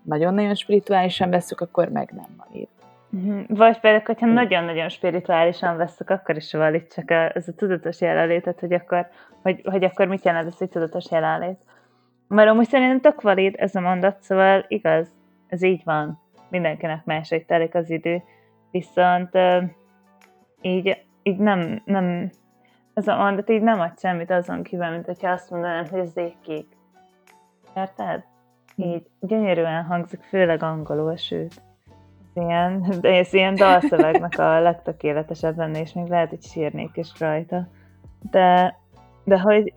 [0.02, 2.68] nagyon-nagyon spirituálisan veszük, akkor meg nem valid.
[3.10, 3.40] Mhm.
[3.48, 8.60] Vagy például, hogyha nagyon-nagyon spirituálisan veszük, akkor is van itt csak ez a tudatos jelenlétet,
[8.60, 9.06] hogy akkor,
[9.42, 11.58] hogy, hogy akkor mit jelent ez egy tudatos jelenlét.
[12.28, 15.08] Mert amúgy szerintem tök valid ez a mondat, szóval igaz,
[15.46, 16.20] ez így van.
[16.48, 18.22] Mindenkinek máshogy telik az idő.
[18.70, 19.30] Viszont
[20.60, 22.30] így, így nem, nem,
[22.94, 26.16] ez a mondat így nem ad semmit azon kívül, mint hogyha azt mondanám, hogy ez
[26.16, 26.66] ég.
[27.76, 28.24] Érted?
[28.76, 28.82] Hm.
[28.82, 31.68] Így gyönyörűen hangzik, főleg angolul, sőt
[32.34, 37.68] ilyen, ez ilyen dalszövegnek a legtökéletesebb lenne, és még lehet, hogy sírnék is rajta.
[38.30, 38.78] De,
[39.24, 39.72] de hogy...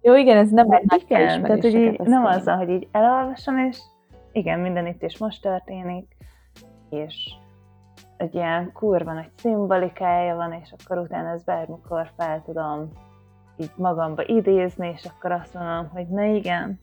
[0.00, 3.58] Jó, igen, ez nem egy nagy igen, tehát hogy így nem az, hogy így elolvasom,
[3.58, 3.78] és
[4.32, 6.16] igen, minden itt és most történik,
[6.90, 7.34] és
[8.16, 12.88] egy ilyen kurva nagy szimbolikája van, és akkor utána ez bármikor fel tudom
[13.56, 16.80] így magamba idézni, és akkor azt mondom, hogy na igen,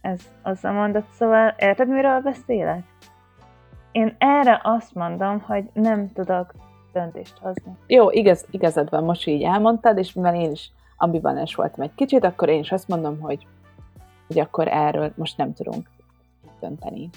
[0.00, 2.84] ez az a mondat, szóval érted, miről beszélek?
[3.96, 6.54] Én erre azt mondom, hogy nem tudok
[6.92, 7.76] döntést hozni.
[7.86, 12.24] Jó, igaz, igazad van, most így elmondtad, és mivel én is ambivalens voltam egy kicsit,
[12.24, 13.46] akkor én is azt mondom, hogy,
[14.26, 15.88] hogy akkor erről most nem tudunk
[16.60, 17.08] dönteni.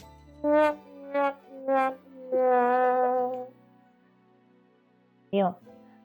[5.30, 5.48] Jó.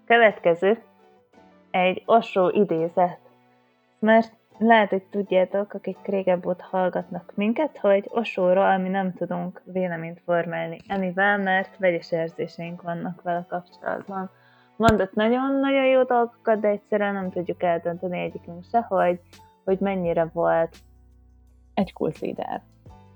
[0.07, 0.83] Következő.
[1.71, 3.19] Egy osó idézet.
[3.99, 10.21] Mert lehet, hogy tudjátok, akik régebb ott hallgatnak minket, hogy Osóról mi nem tudunk véleményt
[10.25, 14.31] formálni emivel, mert vegyes érzéseink vannak vele kapcsolatban.
[14.77, 19.21] Mondott nagyon-nagyon jó dolgokat, de egyszerűen nem tudjuk eldönteni egyikünk se, hogy,
[19.65, 20.77] hogy mennyire volt.
[21.75, 22.63] Egy kult líder.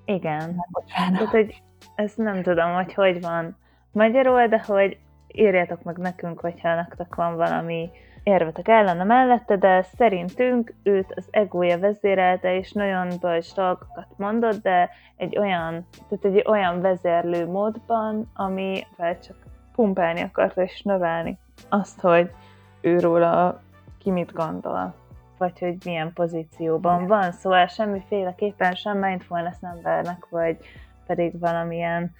[0.04, 0.64] Igen.
[0.86, 1.62] Tehát, hogy
[1.94, 3.56] ezt nem tudom, hogy hogy van
[3.92, 7.90] magyarul, de hogy írjátok meg nekünk, hogyha nektek van valami
[8.28, 14.90] érvetek ellene mellette, de szerintünk őt az egója vezérelte, és nagyon bölcs dolgokat mondott, de
[15.16, 19.36] egy olyan, tehát egy olyan vezérlő módban, amivel csak
[19.74, 21.38] pumpálni akarta és növelni
[21.68, 22.30] azt, hogy
[22.80, 23.60] őróla
[23.98, 24.94] ki mit gondol,
[25.38, 30.56] vagy hogy milyen pozícióban van, szóval semmiféleképpen sem mindfulness embernek, vagy
[31.06, 32.10] pedig valamilyen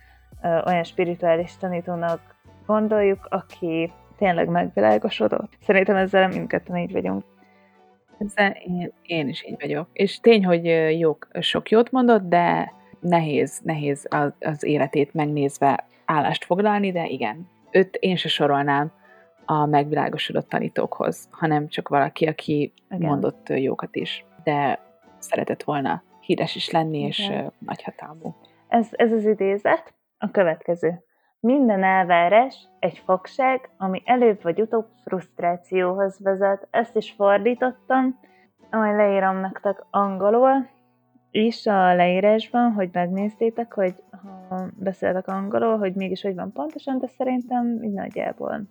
[0.43, 2.21] ö, olyan spirituális tanítónak
[2.67, 5.53] gondoljuk, aki tényleg megvilágosodott.
[5.63, 7.25] Szerintem ezzel mindketten így vagyunk.
[8.19, 9.89] Ezzel én, én is így vagyok.
[9.93, 10.65] És tény, hogy
[10.99, 17.49] jó, sok jót mondott, de nehéz, nehéz az, az életét megnézve állást foglalni, de igen,
[17.71, 18.93] őt én se sorolnám
[19.45, 23.09] a megvilágosodott tanítókhoz, hanem csak valaki, aki igen.
[23.09, 24.79] mondott jókat is, de
[25.19, 27.09] szeretett volna híres is lenni, igen.
[27.09, 28.35] és nagyhatalmú.
[28.69, 31.03] Ez, ez az idézet a következő.
[31.41, 36.67] Minden elvárás egy fogság, ami előbb vagy utóbb frusztrációhoz vezet.
[36.71, 38.19] Ezt is fordítottam,
[38.71, 40.67] majd leírom nektek angolul
[41.31, 43.95] is a leírásban, hogy megnézzétek, hogy
[44.49, 48.63] ha beszélek angolul, hogy mégis hogy van pontosan, de szerintem így nagyjából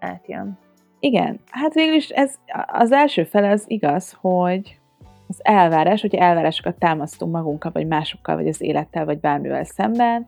[0.00, 0.58] átjön.
[1.00, 2.34] Igen, hát végül is ez,
[2.66, 4.80] az első fele az igaz, hogy
[5.28, 10.26] az elvárás, hogyha elvárásokat támasztunk magunkkal, vagy másokkal, vagy az élettel, vagy bármivel szemben,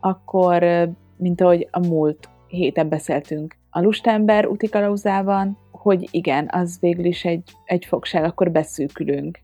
[0.00, 7.24] akkor, mint ahogy a múlt héten beszéltünk a lustember utikalauzában, hogy igen, az végül is
[7.24, 9.38] egy, egy fogság, akkor beszűkülünk.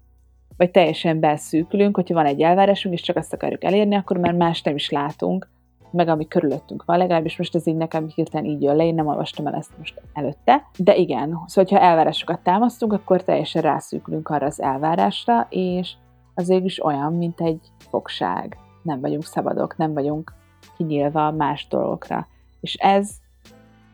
[0.57, 4.63] Vagy teljesen beszűkülünk, hogyha van egy elvárásunk, és csak azt akarjuk elérni, akkor már más
[4.63, 5.49] nem is látunk,
[5.91, 9.07] meg ami körülöttünk van, legalábbis most ez így nekem hirtelen így jön le, én nem
[9.07, 10.71] olvastam el ezt most előtte.
[10.79, 15.93] De igen, szóval ha elvárásokat támasztunk, akkor teljesen rászűkülünk arra az elvárásra, és
[16.35, 18.59] az is olyan, mint egy fogság.
[18.83, 20.33] Nem vagyunk szabadok, nem vagyunk
[20.87, 22.27] kinyílva más dolgokra.
[22.61, 23.11] És ez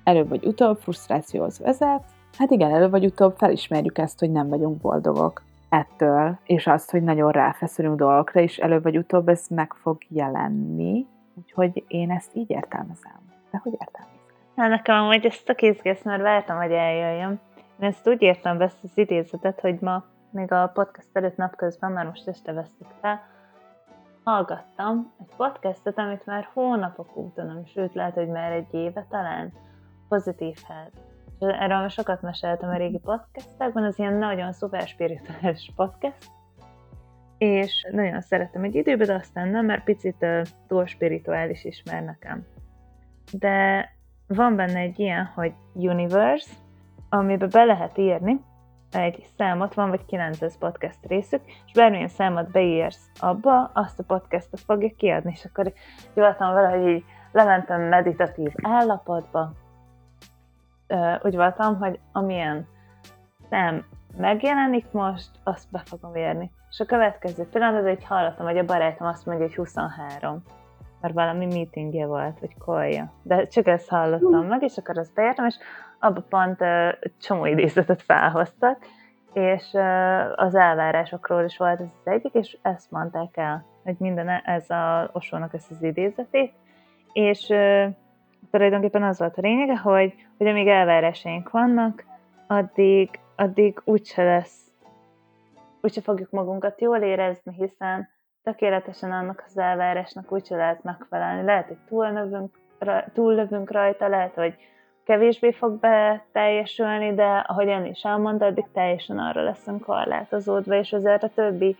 [0.05, 2.03] előbb vagy utóbb frusztrációhoz vezet.
[2.38, 7.03] Hát igen, előbb vagy utóbb felismerjük ezt, hogy nem vagyunk boldogok ettől, és azt, hogy
[7.03, 11.07] nagyon ráfeszülünk dolgokra, és előbb vagy utóbb ez meg fog jelenni.
[11.35, 13.18] Úgyhogy én ezt így értelmezem.
[13.50, 14.18] De hogy értelmezem?
[14.57, 17.40] Hát nekem amúgy ez tök izgesz, mert vártam, hogy eljöjjön.
[17.81, 22.07] Én ezt úgy értem ezt az idézetet, hogy ma még a podcast előtt napközben, már
[22.07, 23.20] most este veszük fel,
[24.24, 29.52] hallgattam egy podcastot, amit már hónapok óta nem, sőt lehet, hogy már egy éve talán,
[30.09, 30.96] Pozitív Health.
[31.38, 36.30] És erről már sokat meséltem a régi podcastekben, az ilyen nagyon szuper spirituális podcast,
[37.38, 40.26] és nagyon szeretem egy időben, de aztán nem, mert picit
[40.66, 42.46] túl spirituális is már nekem.
[43.33, 43.88] De
[44.26, 46.50] van benne egy ilyen, hogy universe,
[47.09, 48.40] amiben be lehet írni,
[48.92, 54.61] egy számot, van vagy 900 podcast részük, és bármilyen számot beírsz abba, azt a podcastot
[54.61, 55.72] fogja kiadni, és akkor
[56.14, 59.53] voltam vele, hogy így lementem meditatív állapotba,
[61.22, 62.66] úgy voltam, hogy amilyen
[63.50, 63.85] szám
[64.16, 66.50] megjelenik most, azt be fogom érni.
[66.70, 70.42] És a következő pillanatban így hallottam, hogy a barátom azt mondja, hogy 23
[71.00, 73.12] mert valami meetingje volt, vagy kolja.
[73.22, 75.57] De csak ezt hallottam meg, és akkor azt beértem, és
[76.00, 76.58] abban pont
[77.20, 78.78] csomó idézetet felhoztak,
[79.32, 79.74] és
[80.34, 85.10] az elvárásokról is volt ez az egyik, és ezt mondták el, hogy minden ez a
[85.12, 86.52] Osónak ezt az idézetét,
[87.12, 87.46] és
[88.50, 92.04] tulajdonképpen az volt a lényege, hogy, hogy amíg elvárásaink vannak,
[92.46, 94.70] addig, addig úgyse lesz,
[95.80, 98.08] úgyse fogjuk magunkat jól érezni, hiszen
[98.42, 101.42] tökéletesen annak az elvárásnak úgyse lehet megfelelni.
[101.42, 102.58] Lehet, hogy túllövünk,
[103.12, 104.54] túllövünk rajta, lehet, hogy
[105.04, 111.22] kevésbé fog beteljesülni, de ahogy Enni is elmondta, addig teljesen arra leszünk korlátozódva, és azért
[111.22, 111.76] a többi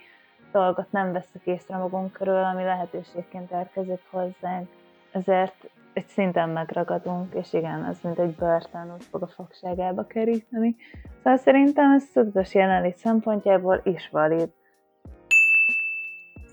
[0.53, 4.69] dolgot nem veszük észre magunk körül, ami lehetőségként érkezik hozzánk.
[5.13, 10.77] ezért egy szinten megragadunk, és igen, az mint egy börtön úgy fog a fogságába keríteni.
[11.23, 14.49] Szóval szerintem ez tudatos jelenlét szempontjából is valid.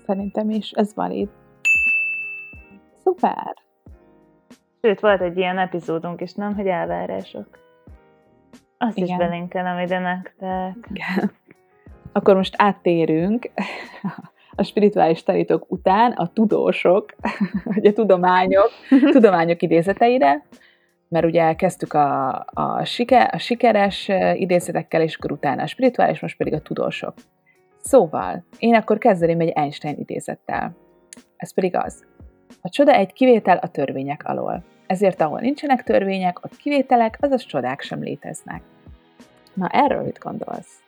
[0.06, 1.28] Szerintem is, ez valid.
[3.02, 3.67] Szuper!
[4.80, 7.46] Sőt, volt egy ilyen epizódunk is, nem, hogy elvárások.
[8.78, 9.08] Azt Igen.
[9.08, 10.88] is belinkelem ide nektek.
[10.92, 11.30] Igen.
[12.12, 13.50] Akkor most áttérünk
[14.56, 17.14] a spirituális tanítók után a tudósok,
[17.74, 18.70] vagy a tudományok,
[19.12, 20.42] tudományok idézeteire,
[21.08, 26.36] mert ugye kezdtük a, a, siker, a sikeres idézetekkel, és akkor utána a spirituális, most
[26.36, 27.14] pedig a tudósok.
[27.80, 30.76] Szóval, én akkor kezdeném egy Einstein idézettel.
[31.36, 32.06] Ez pedig az.
[32.68, 34.62] A csoda egy kivétel a törvények alól.
[34.86, 38.62] Ezért ahol nincsenek törvények, ott kivételek, azaz csodák sem léteznek.
[39.54, 40.82] Na erről mit gondolsz?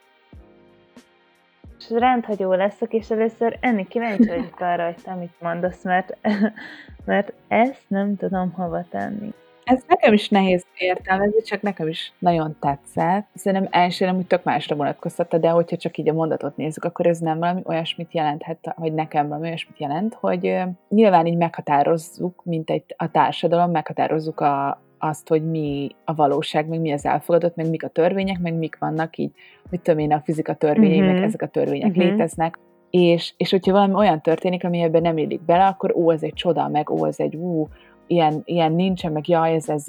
[1.79, 6.17] És rendhagyó leszek, és először enni kíváncsi vagyok arra, hogy te mit mondasz, mert,
[7.05, 9.33] mert ezt nem tudom hova tenni.
[9.63, 13.27] Ez nekem is nehéz értelmezni, csak nekem is nagyon tetszett.
[13.33, 17.19] Szerintem nem úgy tök másra vonatkoztatta, de hogyha csak így a mondatot nézzük, akkor ez
[17.19, 20.57] nem valami olyasmit jelenthet, vagy nekem valami olyasmit jelent, hogy
[20.89, 26.79] nyilván így meghatározzuk, mint egy, a társadalom, meghatározzuk a, azt, hogy mi a valóság, meg
[26.79, 29.31] mi az elfogadott, meg mik a törvények, meg mik vannak így,
[29.69, 31.05] mit tudom én, a fizika törvényei, mm-hmm.
[31.05, 31.23] meg mhm.
[31.23, 32.09] ezek a törvények mm-hmm.
[32.09, 32.57] léteznek.
[32.91, 36.33] És, és hogyha valami olyan történik, ami ebben nem illik bele, akkor ó, ez egy
[36.33, 37.67] csoda, meg ó, ez egy ú,
[38.07, 39.87] ilyen, ilyen nincsen, meg jaj, ez, ez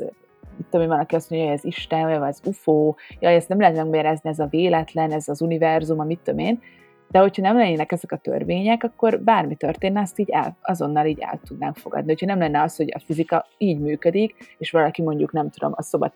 [0.56, 3.60] mit tudom, van, aki azt mondja, hogy ez Isten, vagy ez UFO, jaj, ezt nem
[3.60, 6.60] lehet megmagyarázni, ez a véletlen, ez az univerzum, a mit tudom én,
[7.12, 11.20] de hogyha nem lennének ezek a törvények, akkor bármi történne, azt így el, azonnal így
[11.20, 12.08] el tudnánk fogadni.
[12.08, 15.82] Hogyha nem lenne az, hogy a fizika így működik, és valaki mondjuk, nem tudom, a
[15.82, 16.12] szoba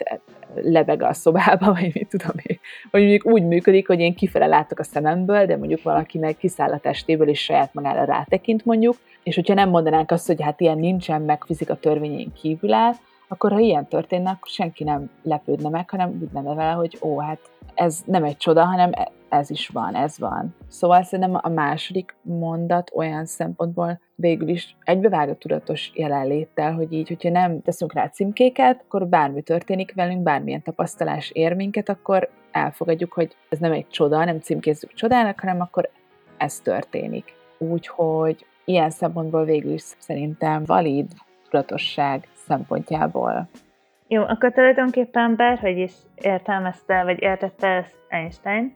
[0.54, 2.58] lebeg a szobába, vagy mit tudom én,
[2.90, 6.78] vagy mondjuk úgy működik, hogy én kifele látok a szememből, de mondjuk valakinek kiszáll a
[6.78, 11.22] testéből, és saját magára rátekint mondjuk, és hogyha nem mondanánk azt, hogy hát ilyen nincsen,
[11.22, 12.92] meg fizika törvényén kívül áll,
[13.28, 17.20] akkor ha ilyen történne, akkor senki nem lepődne meg, hanem úgy lenne vele, hogy ó,
[17.20, 17.38] hát
[17.74, 18.90] ez nem egy csoda, hanem
[19.28, 20.54] ez is van, ez van.
[20.68, 27.08] Szóval szerintem a második mondat olyan szempontból végül is egybevág a tudatos jelenléttel, hogy így,
[27.08, 33.12] hogyha nem teszünk rá címkéket, akkor bármi történik velünk, bármilyen tapasztalás ér minket, akkor elfogadjuk,
[33.12, 35.90] hogy ez nem egy csoda, nem címkézzük csodának, hanem akkor
[36.36, 37.34] ez történik.
[37.58, 41.06] Úgyhogy ilyen szempontból végül is szerintem valid
[41.50, 43.48] tudatosság szempontjából.
[44.08, 48.74] Jó, akkor tulajdonképpen bárhogy is értelmezte, vagy értette ezt Einstein,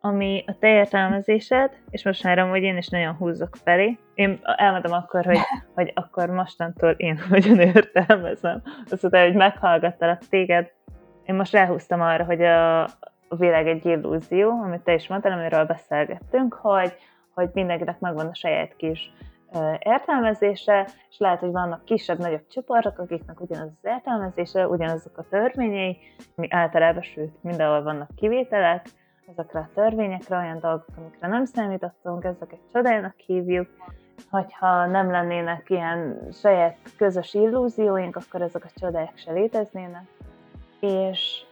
[0.00, 3.98] ami a te értelmezésed, és most már amúgy én is nagyon húzok felé.
[4.14, 5.38] Én elmondom akkor, hogy,
[5.74, 8.62] hogy akkor mostantól én hogyan értelmezem.
[8.90, 10.70] Azt mondta, hogy meghallgattalak téged.
[11.24, 12.82] Én most ráhúztam arra, hogy a,
[13.28, 16.92] a világ egy illúzió, amit te is mondtál, amiről beszélgettünk, hogy,
[17.34, 19.12] hogy mindenkinek megvan a saját kis
[19.78, 25.98] értelmezése, és lehet, hogy vannak kisebb-nagyobb csoportok, akiknek ugyanaz az értelmezése, ugyanazok a törvényei,
[26.34, 28.86] mi általában, sőt, mindenhol vannak kivételek,
[29.30, 33.68] ezekre a törvényekre, olyan dolgok, amikre nem számítottunk, ezeket csodának hívjuk,
[34.30, 40.06] hogyha nem lennének ilyen saját közös illúzióink, akkor ezek a csodák se léteznének,
[40.80, 41.42] és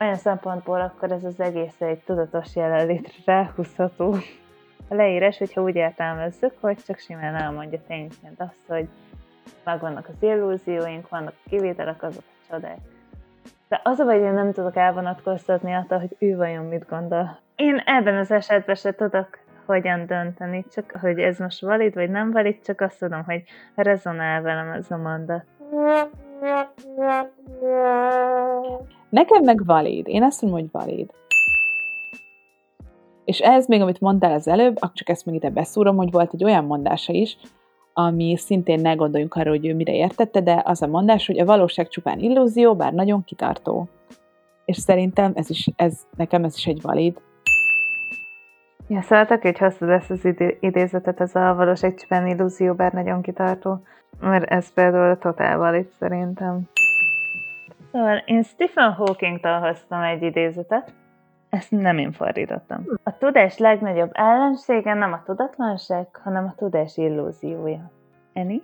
[0.00, 4.16] olyan szempontból akkor ez az egész egy tudatos jelenlétre ráhúzható.
[4.88, 8.88] A leírás, hogyha úgy értelmezzük, hogy csak simán elmondja tényként azt, hogy
[9.64, 12.78] megvannak az illúzióink, vannak a kivételek, azok a csodák.
[13.70, 17.38] De az a vagy, én nem tudok elvonatkoztatni attól, hogy ő vajon mit gondol.
[17.56, 19.28] Én ebben az esetben se tudok
[19.66, 23.42] hogyan dönteni, csak hogy ez most valid vagy nem valid, csak azt tudom, hogy
[23.74, 25.44] rezonál velem ez a mondat.
[29.08, 30.08] Nekem meg valid.
[30.08, 31.10] Én azt mondom, hogy valid.
[33.24, 36.44] És ez még, amit mondtál az előbb, csak ezt még ide beszúrom, hogy volt egy
[36.44, 37.36] olyan mondása is,
[37.92, 41.44] ami szintén ne gondoljunk arra, hogy ő mire értette, de az a mondás, hogy a
[41.44, 43.88] valóság csupán illúzió, bár nagyon kitartó.
[44.64, 47.20] És szerintem ez is, ez, nekem ez is egy valid.
[48.88, 50.28] Ja, szóval tök hogy hoztad ezt az
[50.60, 53.82] idézetet, ez a valóság csupán illúzió, bár nagyon kitartó.
[54.20, 56.68] Mert ez például a totál valid szerintem.
[57.92, 60.92] Szóval én Stephen Hawking-tól hoztam egy idézetet,
[61.50, 62.84] ezt nem én fordítottam.
[63.02, 67.90] A tudás legnagyobb ellensége nem a tudatlanság, hanem a tudás illúziója.
[68.32, 68.62] Eni?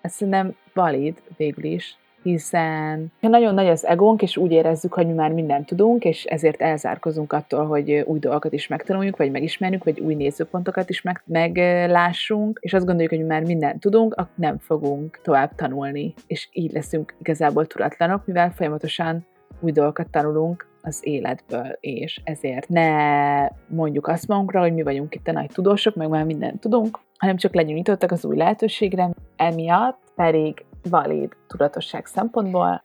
[0.00, 5.12] Ez nem valid végül is, hiszen nagyon nagy az egónk, és úgy érezzük, hogy mi
[5.12, 10.00] már mindent tudunk, és ezért elzárkozunk attól, hogy új dolgokat is megtanuljuk, vagy megismerjük, vagy
[10.00, 14.58] új nézőpontokat is meg, meglássunk, és azt gondoljuk, hogy mi már mindent tudunk, akkor nem
[14.58, 19.26] fogunk tovább tanulni, és így leszünk igazából tudatlanok, mivel folyamatosan
[19.60, 25.28] új dolgokat tanulunk, az életből, és ezért ne mondjuk azt magunkra, hogy mi vagyunk itt
[25.28, 29.98] a nagy tudósok, meg már mindent tudunk, hanem csak legyünk nyitottak az új lehetőségre, emiatt
[30.14, 32.80] pedig valid tudatosság szempontból.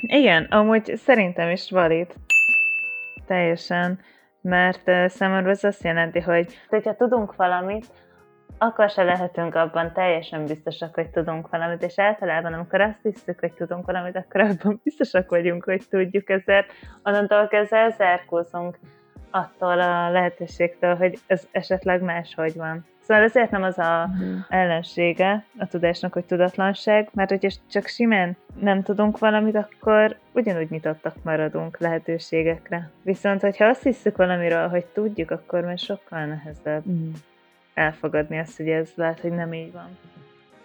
[0.00, 2.06] Igen, amúgy szerintem is valid.
[3.26, 3.98] Teljesen.
[4.40, 7.86] Mert számomra ez azt jelenti, hogy hogyha tudunk valamit,
[8.58, 13.52] akkor se lehetünk abban teljesen biztosak, hogy tudunk valamit, és általában, amikor azt hiszük, hogy
[13.52, 18.78] tudunk valamit, akkor abban biztosak vagyunk, hogy tudjuk, ezért onnantól kezdve elzárkózunk
[19.30, 22.86] attól a lehetőségtől, hogy ez esetleg máshogy van.
[23.06, 24.38] Szóval ezért nem az a uh-huh.
[24.48, 31.14] ellensége a tudásnak, hogy tudatlanság, mert hogyha csak simán nem tudunk valamit, akkor ugyanúgy nyitottak
[31.22, 32.90] maradunk lehetőségekre.
[33.02, 37.14] Viszont, hogyha azt hiszük valamiről, hogy tudjuk, akkor már sokkal nehezebb uh-huh.
[37.74, 39.98] Elfogadni azt, hogy ez lehet, hogy nem így van.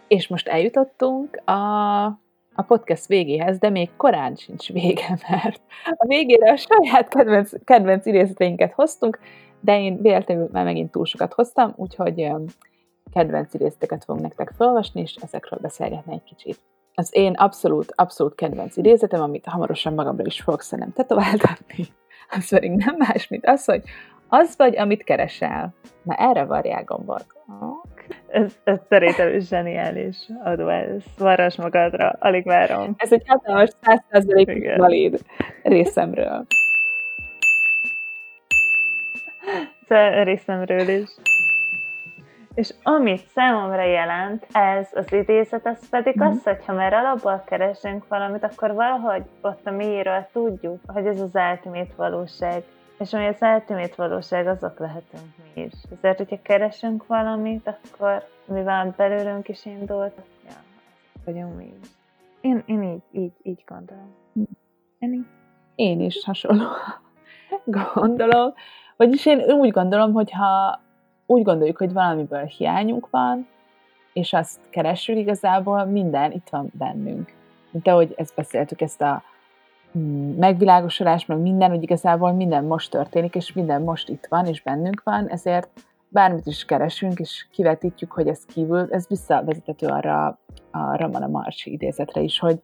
[0.08, 2.06] És most eljutottunk a,
[2.54, 8.06] a podcast végéhez, de még korán sincs vége, mert a végére a saját kedvenc, kedvenc
[8.06, 9.20] idézeteinket hoztunk,
[9.60, 12.32] de én véletlenül már megint túl sokat hoztam, úgyhogy
[13.14, 16.60] kedvenc idézeteket fogunk nektek felolvasni, és ezekről beszélgetni egy kicsit.
[16.94, 21.88] Az én abszolút, abszolút kedvenc idézetem, amit hamarosan magamra is fogok szerintem tetováltatni,
[22.30, 23.84] az pedig nem más, mint az, hogy
[24.30, 25.74] az vagy, amit keresel.
[26.04, 27.26] Na erre varják gombot.
[28.28, 31.06] Ez, ez szerintem zseniális advász.
[31.18, 32.94] Varras magadra, alig várom.
[32.98, 33.70] Ez egy hatalmas
[34.12, 35.20] 100% valid
[35.64, 36.46] részemről.
[40.24, 41.10] részemről is.
[42.54, 46.26] És amit számomra jelent ez az idézet, az pedig mm.
[46.26, 51.22] az, hogy ha már alapból keresünk valamit, akkor valahogy ott a mélyről tudjuk, hogy ez
[51.22, 52.64] az ultimate valóság.
[53.00, 55.24] És ami az ultimate valóság, azok lehetünk
[55.54, 55.74] mi is.
[55.98, 60.14] Ezért, hogyha keresünk valamit, akkor mivel belőlünk is indult,
[60.48, 60.56] ja,
[61.26, 61.88] vagyunk mi is.
[62.42, 64.16] Én, én így, így, így gondolom.
[65.00, 65.28] Én,
[65.76, 66.68] én is hasonló
[67.94, 68.54] gondolom.
[68.96, 70.80] Vagyis én úgy gondolom, hogy ha
[71.26, 73.48] úgy gondoljuk, hogy valamiből hiányunk van,
[74.14, 77.34] és azt keressük igazából, minden itt van bennünk.
[77.72, 79.24] Mint ahogy ezt beszéltük, ezt a
[80.38, 85.02] megvilágosodás, meg minden, hogy igazából minden most történik, és minden most itt van, és bennünk
[85.04, 85.70] van, ezért
[86.08, 90.40] bármit is keresünk, és kivetítjük, hogy ez kívül, ez visszavezethető arra
[90.72, 92.62] a Ramana Marsi idézetre is, hogy,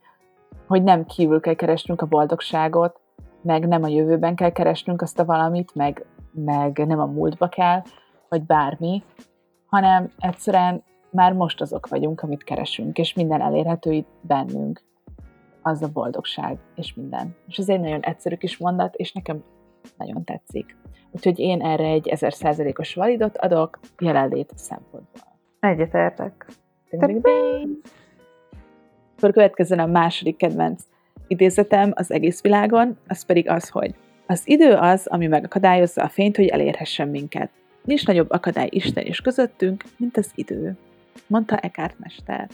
[0.67, 2.99] hogy nem kívül kell keresnünk a boldogságot,
[3.41, 6.05] meg nem a jövőben kell keresnünk azt a valamit, meg
[6.35, 7.81] meg nem a múltba kell,
[8.29, 9.03] vagy bármi,
[9.65, 14.83] hanem egyszerűen már most azok vagyunk, amit keresünk, és minden elérhető itt bennünk.
[15.67, 17.35] Az a boldogság, és minden.
[17.47, 19.43] És ez egy nagyon egyszerű kis mondat, és nekem
[19.97, 20.77] nagyon tetszik.
[21.11, 25.37] Úgyhogy én erre egy 1000%-os validot adok jelenlét szempontból.
[25.59, 26.45] Egyetértek.
[29.17, 30.83] Akkor következzen a második kedvenc
[31.27, 33.95] idézetem az egész világon, az pedig az, hogy
[34.25, 37.49] az idő az, ami megakadályozza a fényt, hogy elérhessen minket.
[37.83, 40.77] Nincs nagyobb akadály Isten és közöttünk, mint az idő,
[41.27, 42.49] mondta Eckhart mester.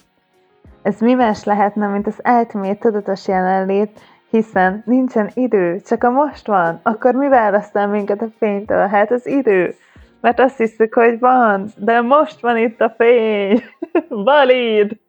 [0.81, 3.99] Ez mi más lehetne, mint az eltmét tudatos jelenlét,
[4.29, 8.87] hiszen nincsen idő, csak a most van, akkor mi választál minket a fénytől?
[8.87, 9.75] Hát az idő.
[10.21, 13.63] Mert azt hiszük, hogy van, de most van itt a fény.
[14.09, 14.99] Valid!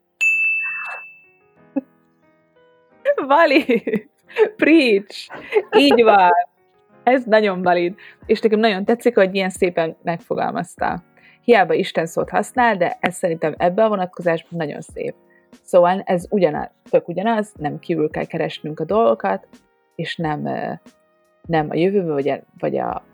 [3.26, 4.08] Valid!
[4.56, 5.28] Preach!
[5.76, 6.30] Így van!
[7.02, 7.94] Ez nagyon valid,
[8.26, 11.02] és nekem nagyon tetszik, hogy ilyen szépen megfogalmazta.
[11.44, 15.14] Hiába Isten szót használ, de ez szerintem ebben a vonatkozásban nagyon szép.
[15.62, 19.48] Szóval ez ugyanaz, tök ugyanaz, nem kívül kell keresnünk a dolgokat,
[19.94, 20.42] és nem,
[21.46, 23.04] nem a jövőbe, vagy a, vagy a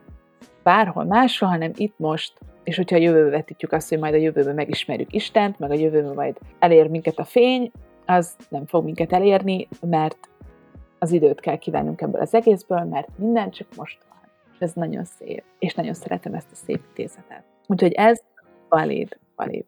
[0.62, 4.54] bárhol máshol, hanem itt most, és hogyha a jövőbe vetítjük azt, hogy majd a jövőben
[4.54, 7.70] megismerjük Istent, meg a jövőben majd elér minket a fény,
[8.06, 10.18] az nem fog minket elérni, mert
[10.98, 14.30] az időt kell kivennünk ebből az egészből, mert minden csak most van.
[14.58, 17.44] Ez nagyon szép, és nagyon szeretem ezt a szép idézetet.
[17.66, 18.20] Úgyhogy ez
[18.68, 19.66] valid, valid.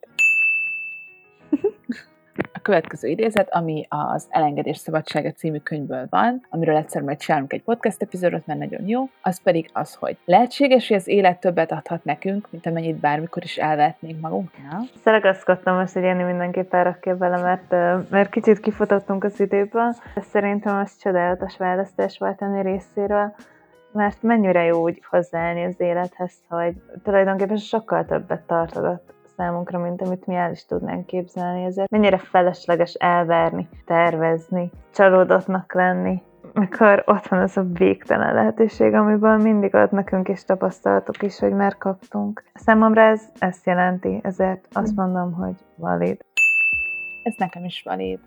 [2.70, 7.62] A következő idézet, ami az Elengedés szabadsága című könyvből van, amiről egyszer majd csinálunk egy
[7.62, 12.04] podcast epizódot, mert nagyon jó, az pedig az, hogy lehetséges, hogy az élet többet adhat
[12.04, 14.82] nekünk, mint amennyit bármikor is elvetnénk magunknál.
[15.04, 20.76] Szeregaszkodtam most, hogy Jenny mindenképpen rakja bele, mert, mert kicsit kifutottunk az időből, de szerintem
[20.76, 23.34] az csodálatos választás volt ennél részéről,
[23.92, 30.26] mert mennyire jó úgy hozzáállni az élethez, hogy tulajdonképpen sokkal többet tartogat számunkra, mint amit
[30.26, 31.64] mi el is tudnánk képzelni.
[31.64, 36.22] Ezért mennyire felesleges elvárni, tervezni, csalódottnak lenni,
[36.53, 41.53] mikor ott van az a végtelen lehetőség, amiből mindig ad nekünk is tapasztalatok is, hogy
[41.53, 42.45] már kaptunk.
[42.55, 46.20] Számomra ez ezt jelenti, ezért azt mondom, hogy valid.
[47.22, 48.18] Ez nekem is valid.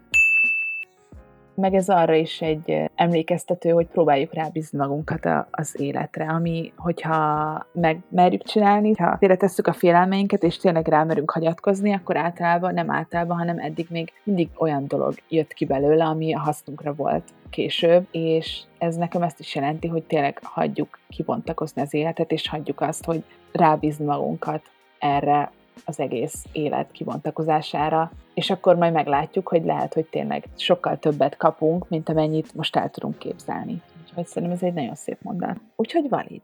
[1.56, 8.44] Meg ez arra is egy emlékeztető, hogy próbáljuk rábízni magunkat az életre, ami, hogyha megmerjük
[8.44, 13.88] csinálni, ha félretesszük a félelmeinket, és tényleg rámerünk hagyatkozni, akkor általában, nem általában, hanem eddig
[13.90, 19.22] még mindig olyan dolog jött ki belőle, ami a hasznunkra volt később, és ez nekem
[19.22, 24.62] ezt is jelenti, hogy tényleg hagyjuk kibontakozni az életet, és hagyjuk azt, hogy rábízni magunkat
[25.00, 25.52] erre
[25.86, 31.90] az egész élet kibontakozására, és akkor majd meglátjuk, hogy lehet, hogy tényleg sokkal többet kapunk,
[31.90, 33.82] mint amennyit most el tudunk képzelni.
[34.02, 35.58] Úgyhogy szerintem ez egy nagyon szép mondat.
[35.76, 36.42] Úgyhogy valid.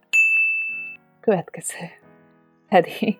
[1.19, 1.85] Következő.
[2.69, 3.17] Pedig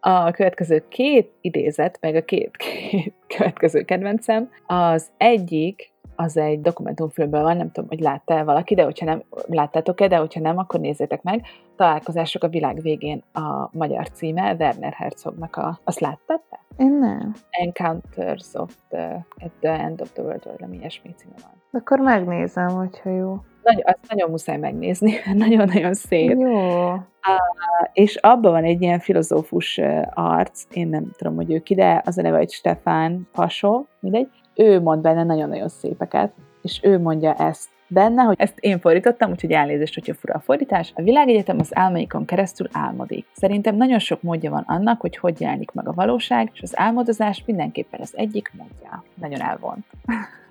[0.00, 7.42] a következő két idézet, meg a két, két következő kedvencem, az egyik az egy dokumentumfilmben
[7.42, 11.22] van, nem tudom, hogy látta valaki, de hogyha nem láttátok-e, de hogyha nem, akkor nézzétek
[11.22, 11.42] meg.
[11.76, 15.78] Találkozások a világ végén a magyar címe, Werner Herzognak a...
[15.84, 16.60] Azt láttad te?
[16.76, 17.34] Én nem.
[17.50, 21.80] Encounters of the, at the End of the World, vagy valami ilyesmi címe van.
[21.82, 23.36] Akkor megnézem, hogyha jó.
[23.62, 26.38] Nagy, azt nagyon muszáj megnézni, nagyon-nagyon szép.
[26.38, 26.92] Jó.
[26.92, 29.80] Uh, és abban van egy ilyen filozófus
[30.14, 34.28] arc, én nem tudom, hogy ő ki, de az a neve, hogy Stefán Pasó, mindegy,
[34.54, 36.32] ő mond benne nagyon-nagyon szépeket,
[36.62, 40.92] és ő mondja ezt benne, hogy ezt én fordítottam, úgyhogy elnézést, hogyha fura a fordítás.
[40.94, 43.26] A világegyetem az álmaikon keresztül álmodik.
[43.32, 47.42] Szerintem nagyon sok módja van annak, hogy hogy jelenik meg a valóság, és az álmodozás
[47.46, 49.04] mindenképpen az egyik módja.
[49.14, 49.86] Nagyon elvont.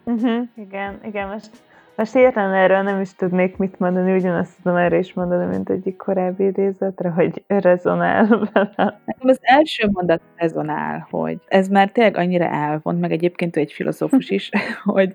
[0.04, 1.49] Uh-huh, igen, igen, most
[2.02, 5.97] most értem erről nem is tudnék mit mondani, ugyanazt tudom erre is mondani, mint egyik
[5.97, 9.02] korábbi idézetre, hogy rezonál vele.
[9.06, 13.72] Nekem az első mondat rezonál, hogy ez már tényleg annyira elvont, meg egyébként ő egy
[13.72, 14.49] filozófus is,
[14.84, 15.14] hogy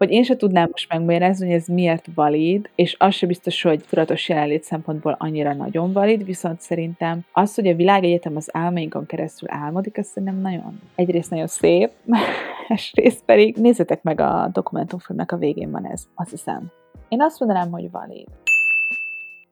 [0.00, 3.84] hogy én se tudnám most megmagyarázni, hogy ez miért valid, és az se biztos, hogy
[3.88, 9.48] tudatos jelenlét szempontból annyira nagyon valid, viszont szerintem az, hogy a világegyetem az álmainkon keresztül
[9.50, 11.90] álmodik, az szerintem nagyon, egyrészt nagyon szép,
[12.68, 16.70] másrészt pedig nézzetek meg a dokumentumfilmnek a végén van ez, azt hiszem.
[17.08, 18.28] Én azt mondanám, hogy valid.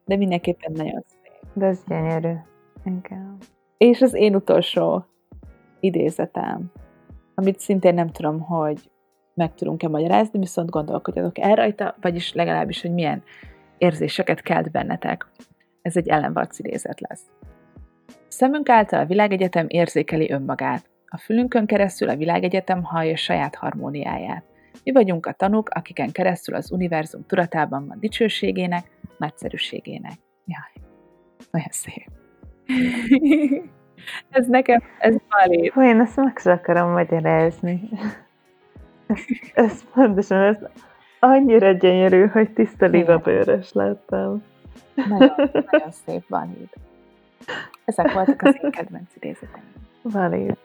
[0.05, 1.33] De mindenképpen nagyon szép.
[1.53, 2.33] De ez gyönyörű.
[2.85, 3.37] Igen.
[3.77, 5.05] És az én utolsó
[5.79, 6.71] idézetem,
[7.35, 8.79] amit szintén nem tudom, hogy
[9.39, 13.23] meg tudunk-e magyarázni, viszont gondolkodjatok el rajta, vagyis legalábbis, hogy milyen
[13.77, 15.27] érzéseket kelt bennetek.
[15.81, 17.21] Ez egy ellenvarc idézet lesz.
[18.27, 20.89] Szemünk által a világegyetem érzékeli önmagát.
[21.07, 24.43] A fülünkön keresztül a világegyetem hallja saját harmóniáját.
[24.83, 28.85] Mi vagyunk a tanúk, akiken keresztül az univerzum tudatában van dicsőségének,
[29.17, 30.17] nagyszerűségének.
[30.45, 30.87] Jaj,
[31.51, 32.09] nagyon szép.
[34.37, 35.71] ez nekem, ez valid.
[35.71, 37.89] Hú, én ezt meg akarom magyarázni.
[39.53, 40.57] Ez pontosan, ez
[41.19, 44.43] annyira gyönyörű, hogy tiszta lila bőrös lettem.
[44.93, 45.33] Nagyon,
[45.71, 46.69] nagyon szép, valid.
[47.85, 49.73] Ezek voltak az én kedvenc idézeteim.
[50.01, 50.57] Valid.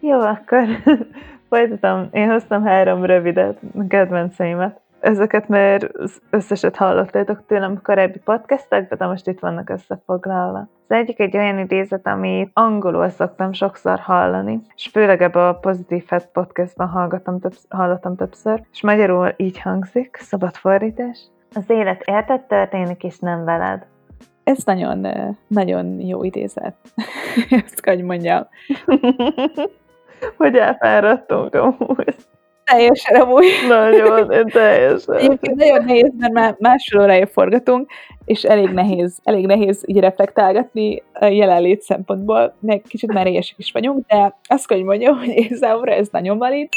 [0.00, 0.66] Jó, akkor
[1.48, 2.08] folytatom.
[2.12, 5.90] Én hoztam három rövidet, kedvenceimet ezeket már
[6.30, 10.68] összeset hallottátok tőlem korábbi podcastekben, de most itt vannak összefoglalva.
[10.88, 16.04] Az egyik egy olyan idézet, amit angolul szoktam sokszor hallani, és főleg ebbe a Positive
[16.08, 21.18] Head podcastban hallgatom több, hallottam többször, és magyarul így hangzik, szabad fordítás.
[21.54, 23.86] Az élet érted történik, és nem veled.
[24.44, 25.06] Ez nagyon,
[25.46, 26.74] nagyon jó idézet.
[27.64, 28.46] Ezt hogy mondjam.
[30.38, 32.16] hogy elfáradtunk amúgy.
[32.64, 33.44] Teljesen amúgy.
[33.68, 35.16] Nagyon, teljesen.
[35.16, 37.90] Egyébként nagyon nehéz, mert már másfél órája forgatunk,
[38.24, 44.06] és elég nehéz, elég nehéz így reflektálgatni a jelenlét szempontból, meg kicsit már is vagyunk,
[44.06, 46.68] de azt kell, hogy mondjam, hogy én számomra ez nagyon valid,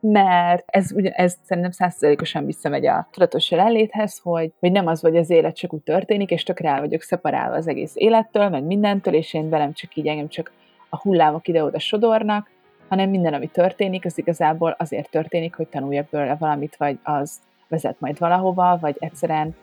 [0.00, 5.16] mert ez, ugye, ez szerintem százszerzelékosan visszamegy a tudatos jelenléthez, hogy, hogy nem az, hogy
[5.16, 9.14] az élet csak úgy történik, és tök rá vagyok szeparálva az egész élettől, meg mindentől,
[9.14, 10.52] és én velem csak így engem csak
[10.88, 12.50] a hullámok ide-oda sodornak,
[12.88, 18.00] hanem minden, ami történik, az igazából azért történik, hogy tanuljak belőle valamit, vagy az vezet
[18.00, 19.54] majd valahova, vagy egyszerűen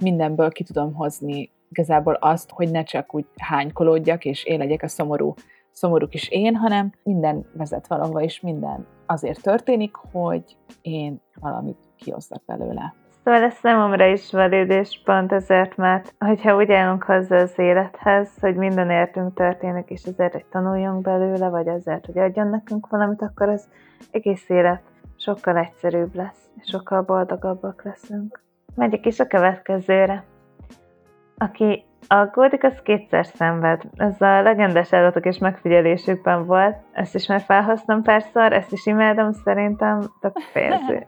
[0.00, 4.88] mindenből ki tudom hozni igazából azt, hogy ne csak úgy hánykolódjak, és én legyek a
[4.88, 5.34] szomorú,
[5.72, 12.42] szomorú kis én, hanem minden vezet valahova, és minden azért történik, hogy én valamit kihozzak
[12.46, 12.94] belőle.
[13.28, 18.30] Szóval ez számomra is valid, és pont ezért, mert hogyha úgy állunk hozzá az élethez,
[18.40, 23.22] hogy minden értünk történik, és ezért, hogy tanuljunk belőle, vagy azért, hogy adjon nekünk valamit,
[23.22, 23.68] akkor az
[24.10, 24.82] egész élet
[25.16, 28.40] sokkal egyszerűbb lesz, és sokkal boldogabbak leszünk.
[28.74, 30.24] Megyek is a következőre.
[31.38, 33.82] Aki aggódik, az kétszer szenved.
[33.96, 36.76] Ez a legendás állatok és megfigyelésükben volt.
[36.92, 41.04] Ezt is már felhasználom párszor, ezt is imádom, szerintem tök fejező.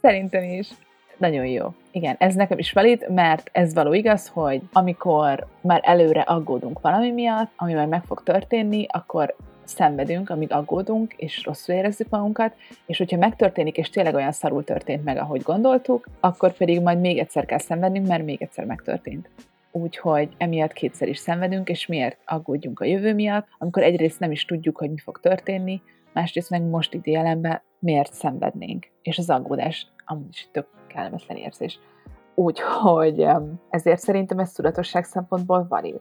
[0.00, 0.88] Szerintem is.
[1.20, 1.74] Nagyon jó.
[1.90, 7.10] Igen, ez nekem is valid, mert ez való igaz, hogy amikor már előre aggódunk valami
[7.10, 12.54] miatt, ami már meg fog történni, akkor szenvedünk, amíg aggódunk, és rosszul érezzük magunkat,
[12.86, 17.18] és hogyha megtörténik, és tényleg olyan szarul történt meg, ahogy gondoltuk, akkor pedig majd még
[17.18, 19.28] egyszer kell szenvednünk, mert még egyszer megtörtént.
[19.72, 24.44] Úgyhogy emiatt kétszer is szenvedünk, és miért aggódjunk a jövő miatt, amikor egyrészt nem is
[24.44, 28.86] tudjuk, hogy mi fog történni, másrészt meg most itt jelenben miért szenvednénk.
[29.02, 31.78] És az aggódás amúgy is tök kellemetlen érzés.
[32.34, 33.26] Úgyhogy
[33.70, 36.00] ezért szerintem ez tudatosság szempontból valid.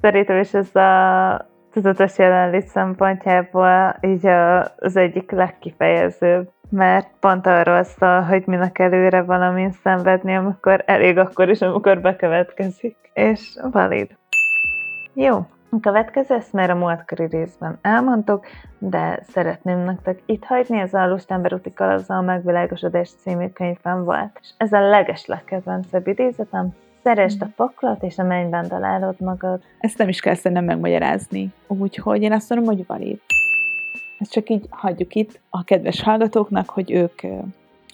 [0.00, 4.26] Szerintem is ez a tudatos jelenlét szempontjából így
[4.78, 11.48] az egyik legkifejezőbb, mert pont arról szól, hogy minek előre valamin szenvedni, amikor elég akkor
[11.48, 12.96] is, amikor bekövetkezik.
[13.12, 14.16] És valid.
[15.14, 18.46] Jó, a következő ezt már a múltkori részben elmondtuk,
[18.78, 24.38] de szeretném nektek itt hagyni, ez a Lustenber úti kalauza a megvilágosodás című könyvben volt.
[24.40, 27.48] És ez a leges legkedvencebb idézetem, Szeresd a mm.
[27.56, 29.62] poklat, és a mennyben találod magad.
[29.78, 31.52] Ezt nem is kell szerintem megmagyarázni.
[31.66, 33.20] Úgyhogy én azt mondom, hogy valid.
[34.18, 37.20] Ezt csak így hagyjuk itt a kedves hallgatóknak, hogy ők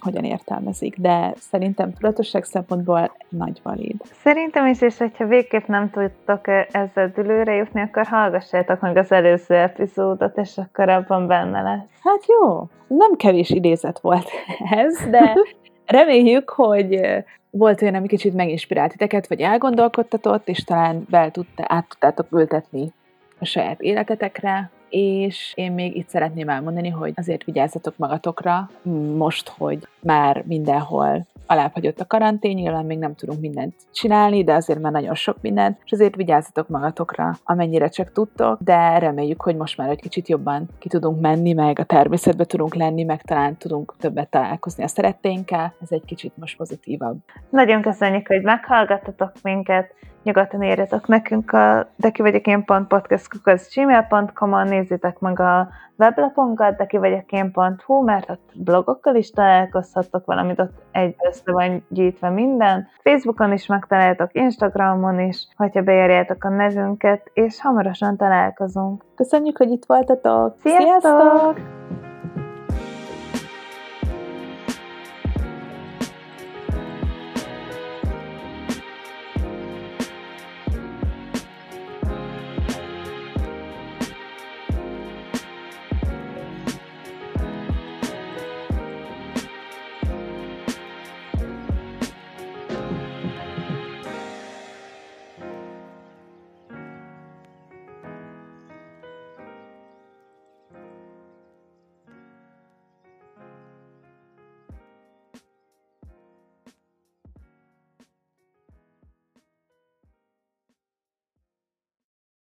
[0.05, 3.95] hogyan értelmezik, de szerintem tudatosság szempontból nagy valid.
[4.23, 9.55] Szerintem is, és hogyha végképp nem tudtok ezzel dülőre jutni, akkor hallgassátok meg az előző
[9.55, 12.01] epizódot, és akkor abban benne lesz.
[12.03, 14.29] Hát jó, nem kevés idézet volt
[14.83, 15.33] ez, de
[15.85, 16.99] reméljük, hogy
[17.49, 22.93] volt olyan, ami kicsit meginspirált titeket, vagy elgondolkodtatott, és talán be tudta, át tudtátok ültetni
[23.45, 28.69] a saját életetekre, és én még itt szeretném elmondani, hogy azért vigyázzatok magatokra
[29.17, 34.79] most, hogy már mindenhol alábbhagyott a karantén, nyilván még nem tudunk mindent csinálni, de azért
[34.79, 39.77] már nagyon sok mindent, és azért vigyázzatok magatokra, amennyire csak tudtok, de reméljük, hogy most
[39.77, 43.93] már egy kicsit jobban ki tudunk menni, meg a természetbe tudunk lenni, meg talán tudunk
[43.99, 47.17] többet találkozni a szeretteinkkel, ez egy kicsit most pozitívabb.
[47.49, 49.93] Nagyon köszönjük, hogy meghallgattatok minket,
[50.25, 52.65] nyugodtan írjatok nekünk a deki vagyok én
[53.75, 55.67] gmail.com-on, nézzétek meg a
[55.97, 62.29] weblapunkat, deki vagyok én.hu, mert ott blogokkal is találkozhattok, valamit ott egy össze van gyűjtve
[62.29, 62.87] minden.
[63.03, 69.03] Facebookon is megtaláltok, Instagramon is, hogyha beírjátok a nevünket, és hamarosan találkozunk.
[69.15, 70.55] Köszönjük, hogy itt voltatok!
[70.59, 70.81] Sziasztok!
[70.81, 72.04] Sziasztok!